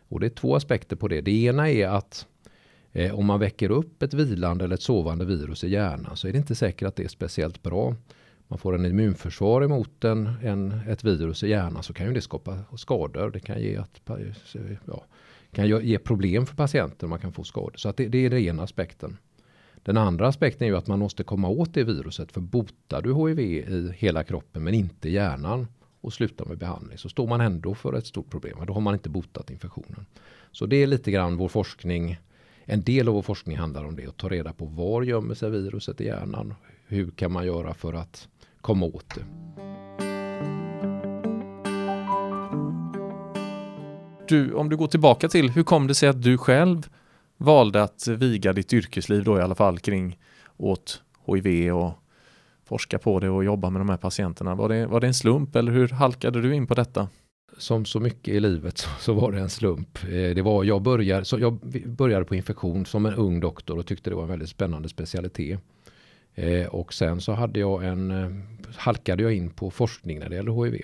Och 0.09 0.21
det 0.21 0.27
är 0.27 0.31
två 0.31 0.57
aspekter 0.57 0.97
på 0.97 1.09
det. 1.09 1.21
Det 1.21 1.45
ena 1.45 1.71
är 1.71 1.89
att 1.89 2.27
eh, 2.93 3.19
om 3.19 3.27
man 3.27 3.41
väcker 3.41 3.71
upp 3.71 4.03
ett 4.03 4.15
vilande 4.15 4.65
eller 4.65 4.75
ett 4.75 4.83
sovande 4.83 5.25
virus 5.25 5.65
i 5.65 5.69
hjärnan 5.69 6.17
så 6.17 6.29
är 6.29 6.33
det 6.33 6.39
inte 6.39 6.55
säkert 6.55 6.89
att 6.89 6.97
det 6.97 7.05
är 7.05 7.09
speciellt 7.09 7.63
bra 7.63 7.95
man 8.49 8.59
får 8.59 8.75
en 8.75 8.87
immunförsvar 8.87 9.63
emot 9.63 10.05
en, 10.05 10.31
en, 10.43 10.81
ett 10.89 11.05
virus 11.05 11.43
i 11.43 11.49
hjärnan 11.49 11.83
så 11.83 11.93
kan 11.93 12.07
ju 12.07 12.13
det 12.13 12.21
skapa 12.21 12.59
skador. 12.77 13.31
Det 13.31 13.41
kan 13.41 13.61
ge, 13.61 13.77
att, 13.77 14.01
ja, 14.87 15.05
kan 15.53 15.69
ge 15.69 15.99
problem 15.99 16.47
för 16.47 16.57
patienten. 16.57 17.09
Man 17.09 17.19
kan 17.19 17.33
få 17.33 17.45
skador. 17.45 17.75
Så 17.77 17.89
att 17.89 17.97
det, 17.97 18.09
det 18.09 18.19
är 18.19 18.31
den 18.31 18.39
ena 18.39 18.63
aspekten. 18.63 19.17
Den 19.83 19.97
andra 19.97 20.29
aspekten 20.29 20.67
är 20.67 20.71
ju 20.71 20.77
att 20.77 20.87
man 20.87 20.99
måste 20.99 21.25
komma 21.25 21.49
åt 21.49 21.75
det 21.75 21.85
viruset. 21.85 22.33
För 22.33 22.41
botar 22.41 23.03
du 23.03 23.15
HIV 23.15 23.41
i 23.41 23.93
hela 23.97 24.25
kroppen 24.25 24.65
men 24.65 24.75
inte 24.75 25.11
hjärnan 25.11 25.67
och 26.01 26.13
slutar 26.13 26.45
med 26.45 26.59
behandling 26.59 26.99
så 26.99 27.09
står 27.09 27.27
man 27.27 27.41
ändå 27.41 27.75
för 27.75 27.93
ett 27.93 28.07
stort 28.07 28.31
problem. 28.31 28.59
Då 28.67 28.73
har 28.73 28.81
man 28.81 28.95
inte 28.95 29.09
botat 29.09 29.51
infektionen. 29.51 30.07
Så 30.53 30.67
det 30.67 30.77
är 30.77 30.87
lite 30.87 31.11
grann 31.11 31.37
vår 31.37 31.49
forskning. 31.49 32.17
En 32.65 32.83
del 32.83 33.09
av 33.09 33.15
vår 33.15 33.23
forskning 33.23 33.57
handlar 33.57 33.85
om 33.85 33.97
det. 33.97 34.07
Att 34.07 34.17
ta 34.17 34.29
reda 34.29 34.53
på 34.53 34.65
var 34.65 35.03
gömmer 35.03 35.35
sig 35.35 35.51
viruset 35.51 36.01
i 36.01 36.05
hjärnan. 36.05 36.55
Hur 36.87 37.11
kan 37.11 37.33
man 37.33 37.47
göra 37.47 37.75
för 37.75 37.93
att 37.93 38.29
komma 38.65 38.87
åt 38.87 39.15
det. 39.15 39.25
Du, 44.29 44.53
om 44.53 44.69
du 44.69 44.77
går 44.77 44.87
tillbaka 44.87 45.29
till 45.29 45.51
hur 45.51 45.63
kom 45.63 45.87
det 45.87 45.95
sig 45.95 46.09
att 46.09 46.23
du 46.23 46.39
själv 46.39 46.89
valde 47.37 47.83
att 47.83 48.09
viga 48.09 48.53
ditt 48.53 48.73
yrkesliv 48.73 49.25
då 49.25 49.39
i 49.39 49.43
alla 49.43 49.55
fall 49.55 49.79
kring 49.79 50.19
åt 50.57 51.03
HIV 51.27 51.75
och 51.75 51.93
forska 52.65 52.99
på 52.99 53.21
det 53.21 53.31
och 53.31 53.45
jobba 53.45 53.71
med 53.71 53.81
de 53.81 53.89
här 53.89 53.97
patienterna. 53.97 54.55
Var 54.55 54.69
det, 54.69 54.87
var 54.87 55.01
det 55.01 55.07
en 55.07 55.15
slump 55.15 55.57
eller 55.57 55.73
hur 55.73 55.89
halkade 55.89 56.43
du 56.43 56.55
in 56.55 56.67
på 56.67 56.75
detta? 56.75 57.09
Som 57.59 57.85
så 57.85 58.01
mycket 58.01 58.35
i 58.35 58.41
livet 58.41 58.79
så, 58.79 58.89
så 59.01 59.13
var 59.13 59.33
det 59.33 59.41
en 59.41 59.51
slump. 59.51 59.99
Eh, 60.05 60.35
det 60.35 60.43
var, 60.43 60.65
jag, 60.65 60.83
började, 60.83 61.25
så 61.25 61.39
jag 61.39 61.59
började 61.87 62.25
på 62.25 62.35
infektion 62.35 62.87
som 62.87 63.07
en 63.07 63.15
ung 63.15 63.41
doktor 63.41 63.79
och 63.79 63.87
tyckte 63.87 64.11
det 64.11 64.17
var 64.17 64.23
en 64.23 64.29
väldigt 64.29 64.49
spännande 64.49 64.89
specialitet. 64.89 65.61
Eh, 66.35 66.67
och 66.67 66.95
sen 66.95 67.21
så 67.21 67.33
hade 67.33 67.61
jag 67.61 67.85
en, 67.85 68.11
eh, 68.11 68.31
halkade 68.77 69.23
jag 69.23 69.33
in 69.35 69.51
på 69.51 69.71
forskning 69.71 70.19
när 70.19 70.29
det 70.29 70.37
gäller 70.37 70.65
HIV. 70.65 70.81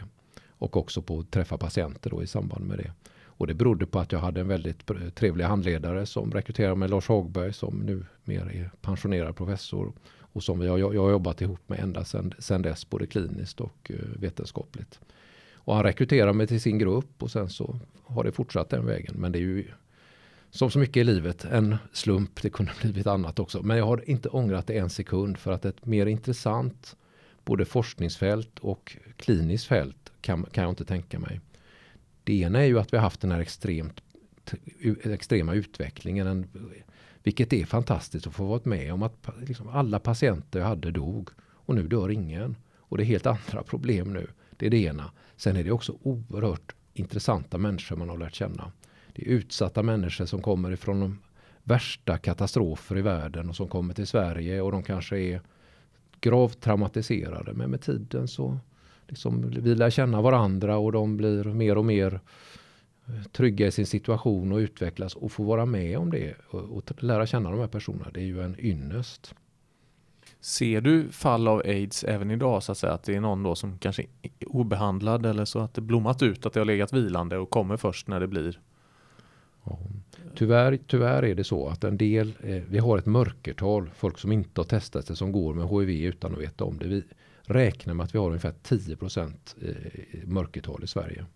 Och 0.48 0.76
också 0.76 1.02
på 1.02 1.18
att 1.18 1.30
träffa 1.30 1.58
patienter 1.58 2.10
då 2.10 2.22
i 2.22 2.26
samband 2.26 2.64
med 2.66 2.78
det. 2.78 2.92
Och 3.40 3.46
det 3.46 3.54
berodde 3.54 3.86
på 3.86 3.98
att 3.98 4.12
jag 4.12 4.18
hade 4.18 4.40
en 4.40 4.48
väldigt 4.48 4.90
trevlig 5.14 5.44
handledare 5.44 6.06
som 6.06 6.30
rekryterade 6.32 6.76
mig, 6.76 6.88
Lars 6.88 7.08
Hagberg, 7.08 7.52
som 7.52 7.78
nu 7.78 8.04
mer 8.24 8.40
är 8.40 8.70
pensionerad 8.80 9.36
professor. 9.36 9.92
Och 10.32 10.42
som 10.42 10.62
jag, 10.62 10.78
jag 10.78 11.02
har 11.02 11.10
jobbat 11.10 11.40
ihop 11.40 11.68
med 11.68 11.80
ända 11.80 12.04
sedan, 12.04 12.62
dess, 12.62 12.90
både 12.90 13.06
kliniskt 13.06 13.60
och 13.60 13.90
eh, 13.90 13.96
vetenskapligt. 14.18 15.00
Och 15.54 15.74
han 15.74 15.84
rekryterade 15.84 16.32
mig 16.32 16.46
till 16.46 16.60
sin 16.60 16.78
grupp 16.78 17.22
och 17.22 17.30
sen 17.30 17.48
så 17.48 17.78
har 18.04 18.24
det 18.24 18.32
fortsatt 18.32 18.70
den 18.70 18.86
vägen. 18.86 19.14
Men 19.18 19.32
det 19.32 19.38
är 19.38 19.40
ju 19.40 19.68
som 20.50 20.70
så 20.70 20.78
mycket 20.78 20.96
i 20.96 21.04
livet, 21.04 21.44
en 21.44 21.76
slump. 21.92 22.42
Det 22.42 22.50
kunde 22.50 22.72
blivit 22.82 23.06
annat 23.06 23.38
också. 23.38 23.62
Men 23.62 23.76
jag 23.76 23.86
har 23.86 24.10
inte 24.10 24.28
ångrat 24.28 24.66
det 24.66 24.78
en 24.78 24.90
sekund 24.90 25.38
för 25.38 25.52
att 25.52 25.64
ett 25.64 25.86
mer 25.86 26.06
intressant 26.06 26.96
både 27.44 27.64
forskningsfält 27.64 28.58
och 28.58 28.96
kliniskt 29.16 29.66
fält 29.66 30.12
kan, 30.20 30.46
kan 30.52 30.64
jag 30.64 30.70
inte 30.72 30.84
tänka 30.84 31.18
mig. 31.18 31.40
Det 32.24 32.40
ena 32.40 32.60
är 32.60 32.64
ju 32.64 32.78
att 32.78 32.92
vi 32.92 32.96
har 32.96 33.02
haft 33.02 33.20
den 33.20 33.32
här 33.32 33.40
extremt, 33.40 34.00
extrema 35.04 35.54
utvecklingen. 35.54 36.26
En, 36.26 36.48
vilket 37.22 37.52
är 37.52 37.64
fantastiskt 37.64 38.26
att 38.26 38.34
få 38.34 38.44
vara 38.44 38.60
med 38.64 38.92
om 38.92 39.02
att 39.02 39.28
liksom 39.40 39.68
alla 39.68 39.98
patienter 39.98 40.58
jag 40.58 40.66
hade 40.66 40.90
dog 40.90 41.28
och 41.40 41.74
nu 41.74 41.88
dör 41.88 42.10
ingen. 42.10 42.56
Och 42.76 42.96
det 42.96 43.02
är 43.02 43.06
helt 43.06 43.26
andra 43.50 43.62
problem 43.62 44.12
nu. 44.12 44.26
Det 44.56 44.66
är 44.66 44.70
det 44.70 44.82
ena. 44.82 45.10
Sen 45.36 45.56
är 45.56 45.64
det 45.64 45.70
också 45.70 45.98
oerhört 46.02 46.74
intressanta 46.94 47.58
människor 47.58 47.96
man 47.96 48.08
har 48.08 48.18
lärt 48.18 48.34
känna. 48.34 48.72
Det 49.20 49.30
är 49.30 49.34
utsatta 49.34 49.82
människor 49.82 50.26
som 50.26 50.42
kommer 50.42 50.72
ifrån 50.72 51.00
de 51.00 51.18
värsta 51.62 52.18
katastrofer 52.18 52.98
i 52.98 53.02
världen 53.02 53.48
och 53.48 53.56
som 53.56 53.68
kommer 53.68 53.94
till 53.94 54.06
Sverige 54.06 54.60
och 54.60 54.72
de 54.72 54.82
kanske 54.82 55.18
är 55.18 55.40
gravt 56.20 56.60
traumatiserade. 56.60 57.52
Men 57.52 57.70
med 57.70 57.80
tiden 57.80 58.28
så 58.28 58.58
liksom, 59.08 59.50
vi 59.50 59.74
lär 59.74 59.90
känna 59.90 60.22
varandra 60.22 60.76
och 60.78 60.92
de 60.92 61.16
blir 61.16 61.44
mer 61.44 61.78
och 61.78 61.84
mer 61.84 62.20
eh, 63.06 63.22
trygga 63.32 63.66
i 63.66 63.70
sin 63.70 63.86
situation 63.86 64.52
och 64.52 64.58
utvecklas 64.58 65.14
och 65.14 65.32
få 65.32 65.42
vara 65.42 65.66
med 65.66 65.98
om 65.98 66.10
det 66.10 66.34
och, 66.50 66.60
och 66.60 67.02
lära 67.02 67.26
känna 67.26 67.50
de 67.50 67.60
här 67.60 67.68
personerna. 67.68 68.10
Det 68.14 68.20
är 68.20 68.24
ju 68.24 68.42
en 68.42 68.56
ynnest. 68.58 69.34
Ser 70.40 70.80
du 70.80 71.08
fall 71.10 71.48
av 71.48 71.58
aids 71.58 72.04
även 72.04 72.30
idag 72.30 72.62
så 72.62 72.72
att 72.72 72.78
säga? 72.78 72.92
Att 72.92 73.02
det 73.02 73.16
är 73.16 73.20
någon 73.20 73.42
då 73.42 73.54
som 73.54 73.78
kanske 73.78 74.02
är 74.22 74.30
obehandlad 74.46 75.26
eller 75.26 75.44
så 75.44 75.58
att 75.58 75.74
det 75.74 75.80
blommat 75.80 76.22
ut, 76.22 76.46
att 76.46 76.52
det 76.52 76.60
har 76.60 76.64
legat 76.64 76.92
vilande 76.92 77.38
och 77.38 77.50
kommer 77.50 77.76
först 77.76 78.08
när 78.08 78.20
det 78.20 78.28
blir? 78.28 78.60
Ja. 79.70 79.78
Tyvärr, 80.34 80.78
tyvärr 80.86 81.24
är 81.24 81.34
det 81.34 81.44
så 81.44 81.68
att 81.68 81.84
en 81.84 81.96
del, 81.96 82.32
eh, 82.42 82.62
vi 82.68 82.78
har 82.78 82.98
ett 82.98 83.06
mörkertal, 83.06 83.90
folk 83.94 84.18
som 84.18 84.32
inte 84.32 84.60
har 84.60 84.66
testat 84.66 85.06
sig 85.06 85.16
som 85.16 85.32
går 85.32 85.54
med 85.54 85.68
HIV 85.68 86.04
utan 86.08 86.32
att 86.32 86.40
veta 86.40 86.64
om 86.64 86.78
det. 86.78 86.86
Vi 86.86 87.02
räknar 87.42 87.94
med 87.94 88.04
att 88.04 88.14
vi 88.14 88.18
har 88.18 88.26
ungefär 88.26 88.54
10 88.62 88.96
procent 88.96 89.56
eh, 89.62 90.28
mörkertal 90.28 90.84
i 90.84 90.86
Sverige. 90.86 91.26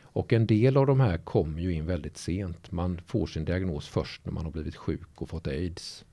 Och 0.00 0.32
en 0.32 0.46
del 0.46 0.76
av 0.76 0.86
de 0.86 1.00
här 1.00 1.18
kommer 1.18 1.60
ju 1.60 1.72
in 1.72 1.86
väldigt 1.86 2.16
sent. 2.16 2.72
Man 2.72 3.00
får 3.06 3.26
sin 3.26 3.44
diagnos 3.44 3.88
först 3.88 4.24
när 4.24 4.32
man 4.32 4.44
har 4.44 4.52
blivit 4.52 4.76
sjuk 4.76 5.08
och 5.14 5.28
fått 5.28 5.46
aids. 5.46 6.04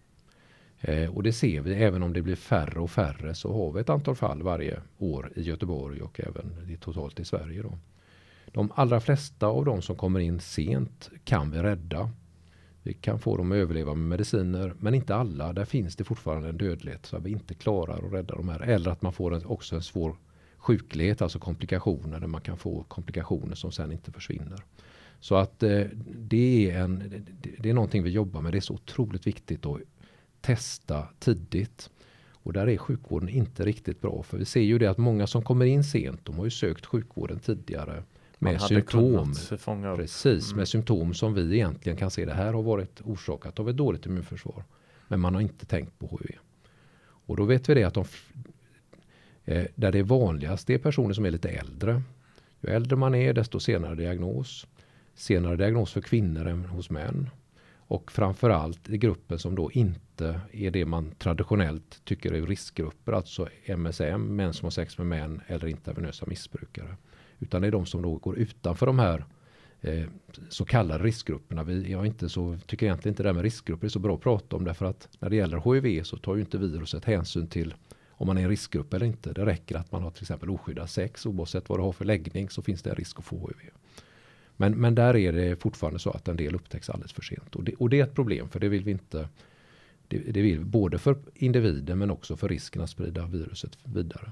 Eh, 0.81 1.15
och 1.15 1.23
det 1.23 1.33
ser 1.33 1.61
vi, 1.61 1.73
även 1.73 2.03
om 2.03 2.13
det 2.13 2.21
blir 2.21 2.35
färre 2.35 2.79
och 2.79 2.91
färre 2.91 3.35
så 3.35 3.53
har 3.53 3.71
vi 3.71 3.81
ett 3.81 3.89
antal 3.89 4.15
fall 4.15 4.43
varje 4.43 4.79
år 4.97 5.31
i 5.35 5.41
Göteborg 5.41 6.01
och 6.01 6.19
även 6.19 6.77
totalt 6.79 7.19
i 7.19 7.25
Sverige. 7.25 7.61
Då. 7.61 7.77
De 8.55 8.71
allra 8.75 8.99
flesta 8.99 9.47
av 9.47 9.65
de 9.65 9.81
som 9.81 9.95
kommer 9.95 10.19
in 10.19 10.39
sent 10.39 11.09
kan 11.23 11.51
vi 11.51 11.57
rädda. 11.57 12.11
Vi 12.83 12.93
kan 12.93 13.19
få 13.19 13.37
dem 13.37 13.51
att 13.51 13.55
överleva 13.55 13.93
med 13.93 14.07
mediciner, 14.07 14.73
men 14.79 14.93
inte 14.93 15.15
alla. 15.15 15.53
Där 15.53 15.65
finns 15.65 15.95
det 15.95 16.03
fortfarande 16.03 16.49
en 16.49 16.57
dödlighet 16.57 17.05
så 17.05 17.17
att 17.17 17.23
vi 17.23 17.31
inte 17.31 17.53
klarar 17.53 18.05
att 18.05 18.13
rädda 18.13 18.35
de 18.35 18.49
här. 18.49 18.59
Eller 18.59 18.91
att 18.91 19.01
man 19.01 19.13
får 19.13 19.33
en, 19.33 19.45
också 19.45 19.75
en 19.75 19.81
svår 19.81 20.17
sjuklighet, 20.57 21.21
alltså 21.21 21.39
komplikationer, 21.39 22.19
där 22.19 22.27
man 22.27 22.41
kan 22.41 22.57
få 22.57 22.83
komplikationer 22.83 23.55
som 23.55 23.71
sen 23.71 23.91
inte 23.91 24.11
försvinner. 24.11 24.63
Så 25.19 25.35
att 25.35 25.63
eh, 25.63 25.83
det, 26.15 26.71
är 26.71 26.79
en, 26.79 27.25
det 27.59 27.69
är 27.69 27.73
någonting 27.73 28.03
vi 28.03 28.09
jobbar 28.09 28.41
med. 28.41 28.51
Det 28.51 28.57
är 28.57 28.61
så 28.61 28.73
otroligt 28.73 29.27
viktigt 29.27 29.65
att 29.65 29.79
testa 30.41 31.07
tidigt. 31.19 31.89
Och 32.31 32.53
där 32.53 32.67
är 32.67 32.77
sjukvården 32.77 33.29
inte 33.29 33.65
riktigt 33.65 34.01
bra. 34.01 34.23
För 34.23 34.37
vi 34.37 34.45
ser 34.45 34.61
ju 34.61 34.77
det 34.77 34.87
att 34.87 34.97
många 34.97 35.27
som 35.27 35.41
kommer 35.41 35.65
in 35.65 35.83
sent, 35.83 36.25
de 36.25 36.37
har 36.37 36.45
ju 36.45 36.51
sökt 36.51 36.85
sjukvården 36.85 37.39
tidigare 37.39 38.03
med 38.39 38.61
symptom. 38.61 39.33
Precis, 39.95 40.47
mm. 40.47 40.57
med 40.57 40.67
symptom 40.67 41.13
som 41.13 41.33
vi 41.33 41.53
egentligen 41.53 41.97
kan 41.97 42.11
se 42.11 42.25
det 42.25 42.33
här 42.33 42.53
har 42.53 42.63
varit 42.63 43.01
orsakat 43.01 43.59
av 43.59 43.69
ett 43.69 43.77
dåligt 43.77 44.05
immunförsvar. 44.05 44.63
Men 45.07 45.19
man 45.19 45.33
har 45.33 45.41
inte 45.41 45.65
tänkt 45.65 45.99
på 45.99 46.07
HIV. 46.07 46.39
Och 47.27 47.37
då 47.37 47.43
vet 47.43 47.69
vi 47.69 47.73
det 47.73 47.83
att 47.83 47.93
de, 47.93 48.05
eh, 49.45 49.65
där 49.75 49.91
det 49.91 49.99
är 49.99 50.03
vanligast 50.03 50.67
det 50.67 50.73
är 50.73 50.77
personer 50.77 51.13
som 51.13 51.25
är 51.25 51.31
lite 51.31 51.49
äldre. 51.49 52.01
Ju 52.61 52.69
äldre 52.69 52.95
man 52.95 53.15
är 53.15 53.33
desto 53.33 53.59
senare 53.59 53.95
diagnos. 53.95 54.67
Senare 55.13 55.55
diagnos 55.55 55.93
för 55.93 56.01
kvinnor 56.01 56.47
än 56.47 56.65
hos 56.65 56.89
män. 56.89 57.29
Och 57.87 58.11
framförallt 58.11 58.89
i 58.89 58.97
gruppen 58.97 59.39
som 59.39 59.55
då 59.55 59.71
inte 59.71 60.39
är 60.51 60.71
det 60.71 60.85
man 60.85 61.11
traditionellt 61.11 62.01
tycker 62.03 62.33
är 62.33 62.45
riskgrupper, 62.45 63.11
alltså 63.11 63.47
MSM, 63.65 64.35
män 64.35 64.53
som 64.53 64.65
har 64.65 64.71
sex 64.71 64.97
med 64.97 65.07
män 65.07 65.41
eller 65.47 65.67
intravenösa 65.67 66.25
missbrukare. 66.25 66.95
Utan 67.39 67.61
det 67.61 67.67
är 67.67 67.71
de 67.71 67.85
som 67.85 68.01
då 68.01 68.15
går 68.15 68.37
utanför 68.37 68.85
de 68.85 68.99
här 68.99 69.25
eh, 69.81 70.05
så 70.49 70.65
kallade 70.65 71.03
riskgrupperna. 71.03 71.63
Vi, 71.63 71.91
jag 71.91 72.05
inte 72.05 72.29
så, 72.29 72.57
tycker 72.65 72.85
egentligen 72.85 73.13
inte 73.13 73.23
det 73.23 73.29
här 73.29 73.33
med 73.33 73.43
riskgrupper 73.43 73.85
är 73.85 73.89
så 73.89 73.99
bra 73.99 74.15
att 74.15 74.21
prata 74.21 74.55
om 74.55 74.63
därför 74.63 74.85
att 74.85 75.09
när 75.19 75.29
det 75.29 75.35
gäller 75.35 75.73
HIV 75.73 76.03
så 76.03 76.17
tar 76.17 76.35
ju 76.35 76.41
inte 76.41 76.57
viruset 76.57 77.05
hänsyn 77.05 77.47
till 77.47 77.73
om 78.17 78.27
man 78.27 78.37
är 78.37 78.41
en 78.41 78.49
riskgrupp 78.49 78.93
eller 78.93 79.05
inte. 79.05 79.33
Det 79.33 79.45
räcker 79.45 79.75
att 79.75 79.91
man 79.91 80.03
har 80.03 80.11
till 80.11 80.23
exempel 80.23 80.49
oskyddat 80.49 80.89
sex 80.89 81.25
oavsett 81.25 81.69
vad 81.69 81.79
du 81.79 81.83
har 81.83 81.91
för 81.91 82.05
läggning 82.05 82.49
så 82.49 82.61
finns 82.61 82.81
det 82.81 82.89
en 82.89 82.95
risk 82.95 83.19
att 83.19 83.25
få 83.25 83.37
HIV. 83.37 83.71
Men, 84.57 84.73
men 84.73 84.95
där 84.95 85.15
är 85.15 85.33
det 85.33 85.61
fortfarande 85.61 85.99
så 85.99 86.09
att 86.09 86.27
en 86.27 86.37
del 86.37 86.55
upptäcks 86.55 86.89
alldeles 86.89 87.13
för 87.13 87.21
sent 87.21 87.55
och 87.55 87.63
det, 87.63 87.73
och 87.73 87.89
det 87.89 87.99
är 87.99 88.03
ett 88.03 88.15
problem 88.15 88.49
för 88.49 88.59
det 88.59 88.69
vill 88.69 88.83
vi 88.83 88.91
inte 88.91 89.29
det, 90.07 90.17
det 90.17 90.41
vill 90.41 90.59
vi 90.59 90.65
både 90.65 90.97
för 90.97 91.17
individen 91.33 91.97
men 91.97 92.11
också 92.11 92.37
för 92.37 92.49
risken 92.49 92.81
att 92.81 92.89
sprida 92.89 93.25
viruset 93.25 93.77
vidare 93.83 94.31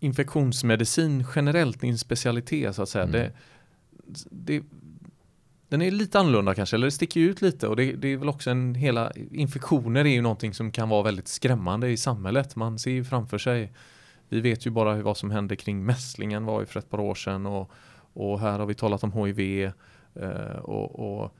infektionsmedicin 0.00 1.24
generellt, 1.34 1.80
din 1.80 1.98
specialitet 1.98 2.76
så 2.76 2.82
att 2.82 2.88
säga. 2.88 3.04
Mm. 3.04 3.12
Det, 3.12 3.32
det, 4.30 4.62
den 5.68 5.82
är 5.82 5.90
lite 5.90 6.18
annorlunda 6.18 6.54
kanske, 6.54 6.76
eller 6.76 6.86
det 6.86 6.90
sticker 6.90 7.20
ut 7.20 7.42
lite 7.42 7.68
och 7.68 7.76
det, 7.76 7.92
det, 7.92 8.08
är 8.08 8.16
väl 8.16 8.28
också 8.28 8.50
en 8.50 8.74
hela 8.74 9.12
infektioner 9.32 10.04
är 10.04 10.08
ju 10.08 10.22
någonting 10.22 10.54
som 10.54 10.72
kan 10.72 10.88
vara 10.88 11.02
väldigt 11.02 11.28
skrämmande 11.28 11.90
i 11.90 11.96
samhället. 11.96 12.56
Man 12.56 12.78
ser 12.78 12.90
ju 12.90 13.04
framför 13.04 13.38
sig, 13.38 13.72
vi 14.28 14.40
vet 14.40 14.66
ju 14.66 14.70
bara 14.70 15.02
vad 15.02 15.16
som 15.16 15.30
hände 15.30 15.56
kring 15.56 15.84
mässlingen 15.84 16.44
var 16.44 16.60
ju 16.60 16.66
för 16.66 16.78
ett 16.78 16.90
par 16.90 17.00
år 17.00 17.14
sedan 17.14 17.46
och, 17.46 17.70
och 18.12 18.40
här 18.40 18.58
har 18.58 18.66
vi 18.66 18.74
talat 18.74 19.04
om 19.04 19.12
HIV 19.12 19.70
eh, 20.14 20.56
och, 20.62 21.22
och 21.22 21.36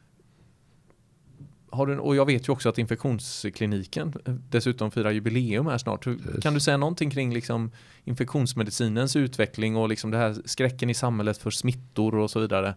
har 1.71 1.87
du, 1.87 1.99
och 1.99 2.17
jag 2.17 2.27
vet 2.27 2.49
ju 2.49 2.53
också 2.53 2.69
att 2.69 2.79
infektionskliniken 2.79 4.15
dessutom 4.51 4.91
firar 4.91 5.11
jubileum 5.11 5.67
här 5.67 5.79
snart. 5.79 6.07
Yes. 6.07 6.19
Kan 6.43 6.55
du 6.55 6.61
säga 6.61 6.77
någonting 6.77 7.11
kring 7.11 7.35
liksom 7.35 7.71
infektionsmedicinens 8.05 9.17
utveckling 9.17 9.77
och 9.77 9.89
liksom 9.89 10.11
det 10.11 10.19
här 10.19 10.37
skräcken 10.45 10.91
i 10.91 10.95
samhället 10.95 11.39
för 11.39 11.51
smittor 11.51 12.15
och 12.15 12.31
så 12.31 12.41
vidare? 12.41 12.75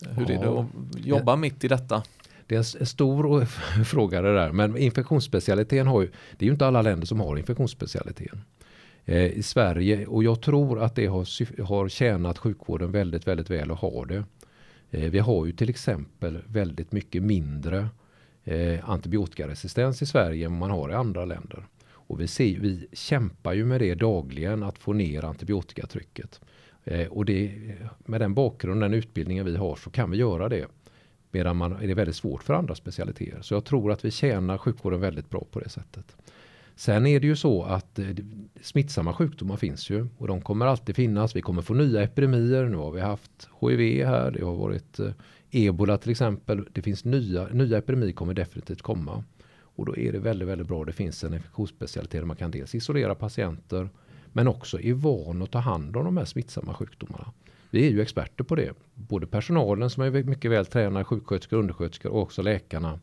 Hur 0.00 0.30
ja. 0.30 0.34
är 0.34 0.42
det 0.42 0.60
att 0.60 1.06
jobba 1.06 1.32
ja. 1.32 1.36
mitt 1.36 1.64
i 1.64 1.68
detta? 1.68 2.02
Det 2.46 2.54
är 2.54 2.80
en 2.80 2.86
stor 2.86 3.44
fråga 3.84 4.22
det 4.22 4.34
där. 4.34 4.52
Men 4.52 4.76
infektionsspecialiteten 4.76 5.86
har 5.86 6.02
ju, 6.02 6.10
det 6.36 6.44
är 6.44 6.46
ju 6.46 6.52
inte 6.52 6.66
alla 6.66 6.82
länder 6.82 7.06
som 7.06 7.20
har 7.20 7.36
infektionsspecialiteten. 7.36 8.40
Eh, 9.04 9.26
I 9.26 9.42
Sverige, 9.42 10.06
och 10.06 10.24
jag 10.24 10.42
tror 10.42 10.82
att 10.82 10.94
det 10.94 11.06
har, 11.06 11.62
har 11.62 11.88
tjänat 11.88 12.38
sjukvården 12.38 12.92
väldigt, 12.92 13.26
väldigt 13.26 13.50
väl 13.50 13.70
att 13.70 13.78
ha 13.78 14.04
det. 14.04 14.24
Eh, 14.90 15.10
vi 15.10 15.18
har 15.18 15.46
ju 15.46 15.52
till 15.52 15.70
exempel 15.70 16.38
väldigt 16.46 16.92
mycket 16.92 17.22
mindre 17.22 17.88
eh, 18.44 18.90
antibiotikaresistens 18.90 20.02
i 20.02 20.06
Sverige 20.06 20.46
än 20.46 20.58
man 20.58 20.70
har 20.70 20.90
i 20.90 20.94
andra 20.94 21.24
länder. 21.24 21.66
Och 22.06 22.20
vi, 22.20 22.26
ser, 22.26 22.58
vi 22.60 22.88
kämpar 22.92 23.52
ju 23.52 23.64
med 23.64 23.80
det 23.80 23.94
dagligen 23.94 24.62
att 24.62 24.78
få 24.78 24.92
ner 24.92 25.24
antibiotikatrycket. 25.24 26.40
Eh, 26.84 27.06
och 27.06 27.24
det, 27.24 27.52
med 27.98 28.20
den 28.20 28.34
bakgrunden, 28.34 28.90
den 28.90 28.98
utbildningen 28.98 29.44
vi 29.44 29.56
har 29.56 29.76
så 29.76 29.90
kan 29.90 30.10
vi 30.10 30.16
göra 30.16 30.48
det. 30.48 30.66
Medan 31.30 31.56
man, 31.56 31.72
är 31.72 31.86
det 31.86 31.94
väldigt 31.94 32.16
svårt 32.16 32.42
för 32.42 32.54
andra 32.54 32.74
specialiteter. 32.74 33.42
Så 33.42 33.54
jag 33.54 33.64
tror 33.64 33.92
att 33.92 34.04
vi 34.04 34.10
tjänar 34.10 34.58
sjukvården 34.58 35.00
väldigt 35.00 35.30
bra 35.30 35.44
på 35.50 35.60
det 35.60 35.68
sättet. 35.68 36.16
Sen 36.76 37.06
är 37.06 37.20
det 37.20 37.26
ju 37.26 37.36
så 37.36 37.62
att 37.62 37.98
eh, 37.98 38.06
smittsamma 38.64 39.14
sjukdomar 39.14 39.56
finns 39.56 39.90
ju 39.90 40.06
och 40.18 40.28
de 40.28 40.40
kommer 40.40 40.66
alltid 40.66 40.96
finnas. 40.96 41.36
Vi 41.36 41.42
kommer 41.42 41.62
få 41.62 41.74
nya 41.74 42.02
epidemier. 42.02 42.64
Nu 42.64 42.76
har 42.76 42.90
vi 42.90 43.00
haft 43.00 43.48
HIV 43.60 44.06
här. 44.06 44.30
Det 44.30 44.44
har 44.44 44.56
varit 44.56 44.98
eh, 44.98 45.10
ebola 45.50 45.98
till 45.98 46.10
exempel. 46.10 46.68
Det 46.72 46.82
finns 46.82 47.04
nya, 47.04 47.48
nya 47.48 47.78
epidemier 47.78 48.12
kommer 48.12 48.34
definitivt 48.34 48.82
komma. 48.82 49.24
Och 49.56 49.86
då 49.86 49.96
är 49.96 50.12
det 50.12 50.18
väldigt, 50.18 50.48
väldigt 50.48 50.68
bra. 50.68 50.84
Det 50.84 50.92
finns 50.92 51.24
en 51.24 51.34
infektionsspecialitet 51.34 52.20
där 52.20 52.26
man 52.26 52.36
kan 52.36 52.50
dels 52.50 52.74
isolera 52.74 53.14
patienter 53.14 53.88
men 54.32 54.48
också 54.48 54.80
är 54.80 54.94
van 54.94 55.42
att 55.42 55.50
ta 55.50 55.58
hand 55.58 55.96
om 55.96 56.04
de 56.04 56.16
här 56.16 56.24
smittsamma 56.24 56.74
sjukdomarna. 56.74 57.32
Vi 57.70 57.86
är 57.86 57.90
ju 57.90 58.00
experter 58.00 58.44
på 58.44 58.54
det. 58.54 58.72
Både 58.94 59.26
personalen 59.26 59.90
som 59.90 60.02
är 60.02 60.10
mycket 60.10 60.50
väl 60.50 60.66
tränade, 60.66 61.04
sjuksköterskor, 61.04 61.56
undersköterskor 61.56 62.12
och 62.12 62.22
också 62.22 62.42
läkarna. 62.42 63.00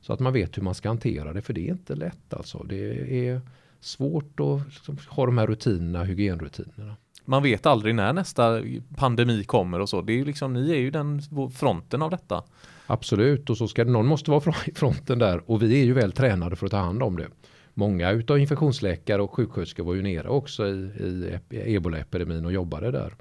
Så 0.00 0.12
att 0.12 0.20
man 0.20 0.32
vet 0.32 0.56
hur 0.56 0.62
man 0.62 0.74
ska 0.74 0.88
hantera 0.88 1.32
det, 1.32 1.42
för 1.42 1.52
det 1.52 1.68
är 1.68 1.72
inte 1.72 1.94
lätt 1.94 2.34
alltså. 2.34 2.62
Det 2.62 3.28
är 3.28 3.40
svårt 3.84 4.40
att 4.40 4.66
liksom, 4.66 4.96
ha 5.08 5.26
de 5.26 5.38
här 5.38 5.46
rutinerna, 5.46 6.04
hygienrutinerna. 6.04 6.96
Man 7.24 7.42
vet 7.42 7.66
aldrig 7.66 7.94
när 7.94 8.12
nästa 8.12 8.62
pandemi 8.96 9.44
kommer 9.44 9.80
och 9.80 9.88
så. 9.88 10.02
Det 10.02 10.20
är 10.20 10.24
liksom, 10.24 10.52
ni 10.52 10.70
är 10.70 10.76
ju 10.78 10.90
den 10.90 11.22
fronten 11.54 12.02
av 12.02 12.10
detta. 12.10 12.42
Absolut, 12.86 13.50
och 13.50 13.56
så 13.56 13.68
ska 13.68 13.84
någon 13.84 14.06
måste 14.06 14.30
vara 14.30 14.54
i 14.66 14.74
fronten 14.74 15.18
där 15.18 15.50
och 15.50 15.62
vi 15.62 15.80
är 15.80 15.84
ju 15.84 15.92
väl 15.92 16.12
tränade 16.12 16.56
för 16.56 16.66
att 16.66 16.72
ta 16.72 16.78
hand 16.78 17.02
om 17.02 17.16
det. 17.16 17.26
Många 17.74 18.10
utav 18.10 18.38
infektionsläkare 18.38 19.22
och 19.22 19.34
sjuksköterskor 19.34 19.84
var 19.84 19.94
ju 19.94 20.02
nere 20.02 20.28
också 20.28 20.66
i, 20.66 21.38
i 21.50 21.74
ebola-epidemin 21.74 22.44
och 22.44 22.52
jobbade 22.52 22.90
där. 22.90 23.14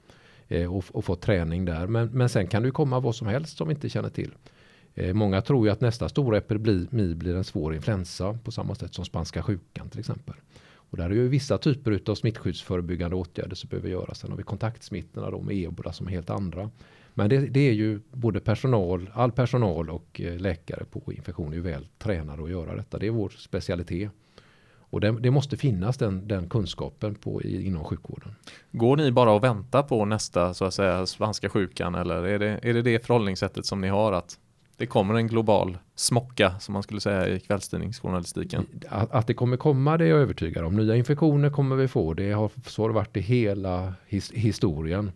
Eh, 0.47 0.75
och, 0.75 0.85
och 0.91 1.05
fått 1.05 1.21
träning 1.21 1.65
där. 1.65 1.87
Men, 1.87 2.07
men 2.07 2.29
sen 2.29 2.47
kan 2.47 2.61
det 2.61 2.65
ju 2.65 2.71
komma 2.71 2.99
vad 2.99 3.15
som 3.15 3.27
helst 3.27 3.57
som 3.57 3.67
vi 3.67 3.73
inte 3.73 3.89
känner 3.89 4.09
till. 4.09 4.31
Eh, 4.95 5.13
många 5.13 5.41
tror 5.41 5.65
ju 5.65 5.71
att 5.71 5.81
nästa 5.81 6.09
stora 6.09 6.37
epidemi 6.37 7.15
blir 7.15 7.35
en 7.35 7.43
svår 7.43 7.75
influensa 7.75 8.39
på 8.43 8.51
samma 8.51 8.75
sätt 8.75 8.93
som 8.93 9.05
spanska 9.05 9.43
sjukan 9.43 9.89
till 9.89 9.99
exempel. 9.99 10.35
Och 10.91 10.97
där 10.97 11.05
är 11.05 11.13
ju 11.13 11.27
vissa 11.27 11.57
typer 11.57 12.01
av 12.07 12.15
smittskyddsförebyggande 12.15 13.15
åtgärder 13.15 13.55
som 13.55 13.69
behöver 13.69 13.89
göras. 13.89 14.19
Sen 14.19 14.29
har 14.29 14.37
vi 14.37 14.43
kontaktsmittorna 14.43 15.31
då 15.31 15.41
med 15.41 15.55
ebola 15.55 15.93
som 15.93 16.07
är 16.07 16.11
helt 16.11 16.29
andra. 16.29 16.69
Men 17.13 17.29
det, 17.29 17.37
det, 17.37 17.59
är 17.59 17.73
ju 17.73 17.99
både 18.11 18.39
personal, 18.39 19.09
all 19.13 19.31
personal 19.31 19.89
och 19.89 20.21
eh, 20.21 20.39
läkare 20.39 20.85
på 20.85 21.13
infektion 21.13 21.51
är 21.51 21.55
ju 21.55 21.61
väl 21.61 21.85
tränade 21.97 22.43
att 22.43 22.49
göra 22.49 22.75
detta. 22.75 22.97
Det 22.97 23.07
är 23.07 23.11
vår 23.11 23.29
specialitet. 23.29 24.11
Och 24.91 25.01
det, 25.01 25.11
det 25.11 25.31
måste 25.31 25.57
finnas 25.57 25.97
den, 25.97 26.27
den 26.27 26.49
kunskapen 26.49 27.15
på, 27.15 27.41
i, 27.41 27.67
inom 27.67 27.83
sjukvården. 27.83 28.35
Går 28.71 28.97
ni 28.97 29.11
bara 29.11 29.31
och 29.31 29.43
väntar 29.43 29.83
på 29.83 30.05
nästa 30.05 30.53
så 30.53 30.65
att 30.65 30.73
säga 30.73 31.05
spanska 31.05 31.49
sjukan 31.49 31.95
eller 31.95 32.23
är 32.23 32.39
det, 32.39 32.59
är 32.63 32.73
det 32.73 32.81
det 32.81 33.05
förhållningssättet 33.05 33.65
som 33.65 33.81
ni 33.81 33.87
har 33.87 34.13
att 34.13 34.39
det 34.81 34.87
kommer 34.87 35.13
en 35.13 35.27
global 35.27 35.77
smocka 35.95 36.59
som 36.59 36.73
man 36.73 36.83
skulle 36.83 37.01
säga 37.01 37.27
i 37.27 37.39
kvällstidningsjournalistiken. 37.39 38.65
Att, 38.89 39.11
att 39.11 39.27
det 39.27 39.33
kommer 39.33 39.57
komma 39.57 39.97
det 39.97 40.05
är 40.05 40.09
jag 40.09 40.19
övertygad 40.19 40.65
om. 40.65 40.75
Nya 40.75 40.95
infektioner 40.95 41.49
kommer 41.49 41.75
vi 41.75 41.87
få. 41.87 42.13
Det 42.13 42.31
har, 42.31 42.51
så 42.65 42.81
har 42.83 42.89
det 42.89 42.95
varit 42.95 43.17
i 43.17 43.19
hela 43.19 43.93
his, 44.07 44.31
historien. 44.31 45.11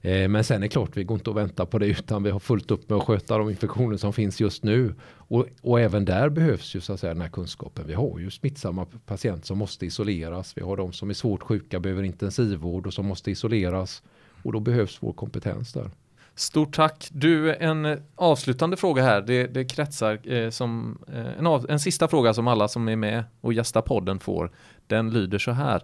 Eh, 0.00 0.28
men 0.28 0.44
sen 0.44 0.56
är 0.56 0.60
det 0.60 0.68
klart, 0.68 0.96
vi 0.96 1.04
går 1.04 1.14
inte 1.14 1.30
och 1.30 1.36
väntar 1.36 1.66
på 1.66 1.78
det 1.78 1.86
utan 1.86 2.22
vi 2.22 2.30
har 2.30 2.40
fullt 2.40 2.70
upp 2.70 2.88
med 2.88 2.98
att 2.98 3.04
sköta 3.04 3.38
de 3.38 3.50
infektioner 3.50 3.96
som 3.96 4.12
finns 4.12 4.40
just 4.40 4.62
nu. 4.64 4.94
Och, 5.10 5.46
och 5.62 5.80
även 5.80 6.04
där 6.04 6.28
behövs 6.28 6.74
ju 6.74 6.80
så 6.80 6.92
att 6.92 7.00
säga 7.00 7.14
den 7.14 7.22
här 7.22 7.28
kunskapen. 7.28 7.86
Vi 7.86 7.94
har 7.94 8.18
ju 8.18 8.30
smittsamma 8.30 8.86
patienter 9.06 9.46
som 9.46 9.58
måste 9.58 9.86
isoleras. 9.86 10.56
Vi 10.56 10.62
har 10.62 10.76
de 10.76 10.92
som 10.92 11.10
är 11.10 11.14
svårt 11.14 11.42
sjuka, 11.42 11.80
behöver 11.80 12.02
intensivvård 12.02 12.86
och 12.86 12.94
som 12.94 13.06
måste 13.06 13.30
isoleras. 13.30 14.02
Och 14.42 14.52
då 14.52 14.60
behövs 14.60 14.98
vår 15.00 15.12
kompetens 15.12 15.72
där. 15.72 15.90
Stort 16.38 16.74
tack. 16.74 17.08
Du, 17.12 17.54
en 17.54 17.84
eh, 17.84 17.98
avslutande 18.14 18.76
fråga 18.76 19.02
här. 19.02 19.22
Det, 19.22 19.46
det 19.46 19.64
kretsar 19.64 20.32
eh, 20.32 20.50
som 20.50 20.98
eh, 21.12 21.38
en, 21.38 21.46
av, 21.46 21.66
en 21.70 21.80
sista 21.80 22.08
fråga 22.08 22.34
som 22.34 22.48
alla 22.48 22.68
som 22.68 22.88
är 22.88 22.96
med 22.96 23.24
och 23.40 23.52
gästar 23.52 23.82
podden 23.82 24.18
får. 24.18 24.50
Den 24.86 25.10
lyder 25.10 25.38
så 25.38 25.50
här. 25.50 25.82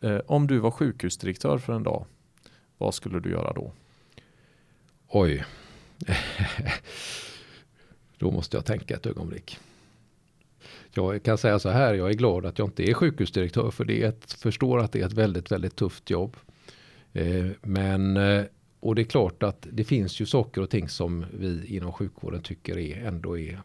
Eh, 0.00 0.18
om 0.26 0.46
du 0.46 0.58
var 0.58 0.70
sjukhusdirektör 0.70 1.58
för 1.58 1.72
en 1.72 1.82
dag, 1.82 2.06
vad 2.78 2.94
skulle 2.94 3.20
du 3.20 3.30
göra 3.30 3.52
då? 3.52 3.72
Oj. 5.08 5.44
då 8.18 8.30
måste 8.30 8.56
jag 8.56 8.64
tänka 8.64 8.96
ett 8.96 9.06
ögonblick. 9.06 9.58
Jag 10.90 11.22
kan 11.22 11.38
säga 11.38 11.58
så 11.58 11.68
här, 11.68 11.94
jag 11.94 12.10
är 12.10 12.14
glad 12.14 12.46
att 12.46 12.58
jag 12.58 12.68
inte 12.68 12.90
är 12.90 12.94
sjukhusdirektör 12.94 13.70
för 13.70 13.84
det 13.84 14.02
är 14.02 14.08
ett, 14.08 14.32
förstår 14.32 14.78
att 14.78 14.92
det 14.92 15.00
är 15.00 15.06
ett 15.06 15.12
väldigt, 15.12 15.52
väldigt 15.52 15.76
tufft 15.76 16.10
jobb. 16.10 16.36
Eh, 17.12 17.46
men 17.62 18.16
eh, 18.16 18.44
och 18.80 18.94
det 18.94 19.02
är 19.02 19.04
klart 19.04 19.42
att 19.42 19.66
det 19.72 19.84
finns 19.84 20.20
ju 20.20 20.26
saker 20.26 20.60
och 20.60 20.70
ting 20.70 20.88
som 20.88 21.26
vi 21.32 21.76
inom 21.76 21.92
sjukvården 21.92 22.42
tycker 22.42 22.78
är 22.78 23.06
ändå 23.06 23.38
är 23.38 23.62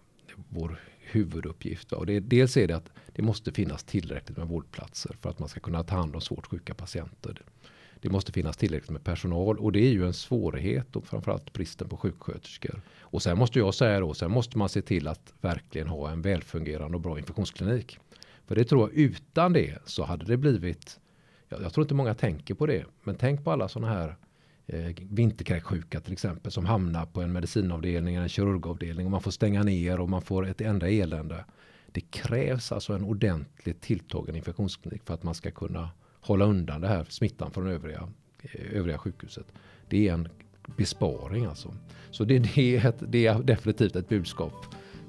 vår 0.49 0.79
huvuduppgift. 0.99 1.93
Och 1.93 2.05
det, 2.05 2.19
dels 2.19 2.57
är 2.57 2.67
det 2.67 2.75
att 2.75 2.89
det 3.13 3.21
måste 3.21 3.51
finnas 3.51 3.83
tillräckligt 3.83 4.37
med 4.37 4.47
vårdplatser 4.47 5.15
för 5.21 5.29
att 5.29 5.39
man 5.39 5.49
ska 5.49 5.59
kunna 5.59 5.83
ta 5.83 5.95
hand 5.95 6.15
om 6.15 6.21
svårt 6.21 6.47
sjuka 6.47 6.73
patienter. 6.73 7.41
Det 8.01 8.09
måste 8.09 8.31
finnas 8.31 8.57
tillräckligt 8.57 8.91
med 8.91 9.03
personal 9.03 9.59
och 9.59 9.71
det 9.71 9.79
är 9.79 9.91
ju 9.91 10.05
en 10.05 10.13
svårighet 10.13 10.95
och 10.95 11.07
framförallt 11.07 11.53
bristen 11.53 11.89
på 11.89 11.97
sjuksköterskor. 11.97 12.81
Och 12.99 13.21
sen 13.21 13.37
måste 13.37 13.59
jag 13.59 13.73
säga 13.73 13.99
då, 13.99 14.13
sen 14.13 14.31
måste 14.31 14.57
man 14.57 14.69
se 14.69 14.81
till 14.81 15.07
att 15.07 15.33
verkligen 15.41 15.87
ha 15.87 16.11
en 16.11 16.21
välfungerande 16.21 16.95
och 16.95 17.01
bra 17.01 17.19
infektionsklinik. 17.19 17.99
För 18.45 18.55
det 18.55 18.63
tror 18.63 18.81
jag 18.81 18.99
utan 18.99 19.53
det 19.53 19.77
så 19.85 20.03
hade 20.03 20.25
det 20.25 20.37
blivit, 20.37 20.99
jag, 21.49 21.61
jag 21.61 21.73
tror 21.73 21.83
inte 21.83 21.93
många 21.93 22.15
tänker 22.15 22.53
på 22.53 22.65
det, 22.65 22.85
men 23.03 23.15
tänk 23.15 23.43
på 23.43 23.51
alla 23.51 23.67
sådana 23.67 23.93
här 23.93 24.15
eh, 24.67 24.95
vinterkräksjuka 25.09 25.99
till 25.99 26.13
exempel 26.13 26.51
som 26.51 26.65
hamnar 26.65 27.05
på 27.05 27.21
en 27.21 27.31
medicinavdelning 27.31 28.15
eller 28.15 28.23
en 28.23 28.29
kirurgavdelning 28.29 29.05
och 29.05 29.11
man 29.11 29.21
får 29.21 29.31
stänga 29.31 29.63
ner 29.63 29.99
och 29.99 30.09
man 30.09 30.21
får 30.21 30.47
ett 30.47 30.61
enda 30.61 30.89
elände. 30.89 31.45
Det 31.91 32.01
krävs 32.01 32.71
alltså 32.71 32.93
en 32.93 33.03
ordentligt 33.03 33.81
tilltagen 33.81 34.35
infektionsklinik 34.35 35.01
för 35.05 35.13
att 35.13 35.23
man 35.23 35.35
ska 35.35 35.51
kunna 35.51 35.89
hålla 36.21 36.45
undan 36.45 36.81
det 36.81 36.87
här 36.87 37.05
smittan 37.09 37.51
från 37.51 37.67
övriga, 37.67 38.09
eh, 38.41 38.77
övriga 38.77 38.97
sjukhuset. 38.97 39.45
Det 39.89 40.07
är 40.07 40.13
en 40.13 40.27
besparing 40.77 41.45
alltså. 41.45 41.75
Så 42.11 42.23
det, 42.23 42.39
det, 42.39 42.75
är, 42.75 42.85
ett, 42.85 43.03
det 43.07 43.25
är 43.27 43.39
definitivt 43.39 43.95
ett 43.95 44.09
budskap 44.09 44.53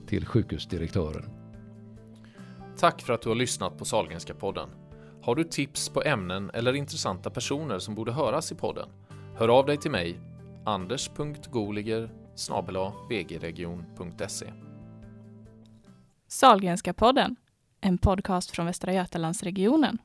till 0.06 0.26
sjukhusdirektören. 0.26 1.24
Tack 2.76 3.02
för 3.02 3.12
att 3.12 3.22
du 3.22 3.28
har 3.28 3.36
lyssnat 3.36 3.78
på 3.78 3.84
Salgrenska 3.84 4.34
podden. 4.34 4.68
Har 5.22 5.34
du 5.34 5.44
tips 5.44 5.88
på 5.88 6.02
ämnen 6.02 6.50
eller 6.54 6.72
intressanta 6.72 7.30
personer 7.30 7.78
som 7.78 7.94
borde 7.94 8.12
höras 8.12 8.52
i 8.52 8.54
podden? 8.54 8.88
Hör 9.36 9.48
av 9.48 9.66
dig 9.66 9.76
till 9.76 9.90
mig, 9.90 10.20
anders.goliger 10.64 12.10
vgregion.se. 13.08 14.46
Sahlgrenska 16.28 16.94
podden, 16.94 17.36
en 17.80 17.98
podcast 17.98 18.50
från 18.50 18.66
Västra 18.66 18.92
Götalandsregionen. 18.92 19.98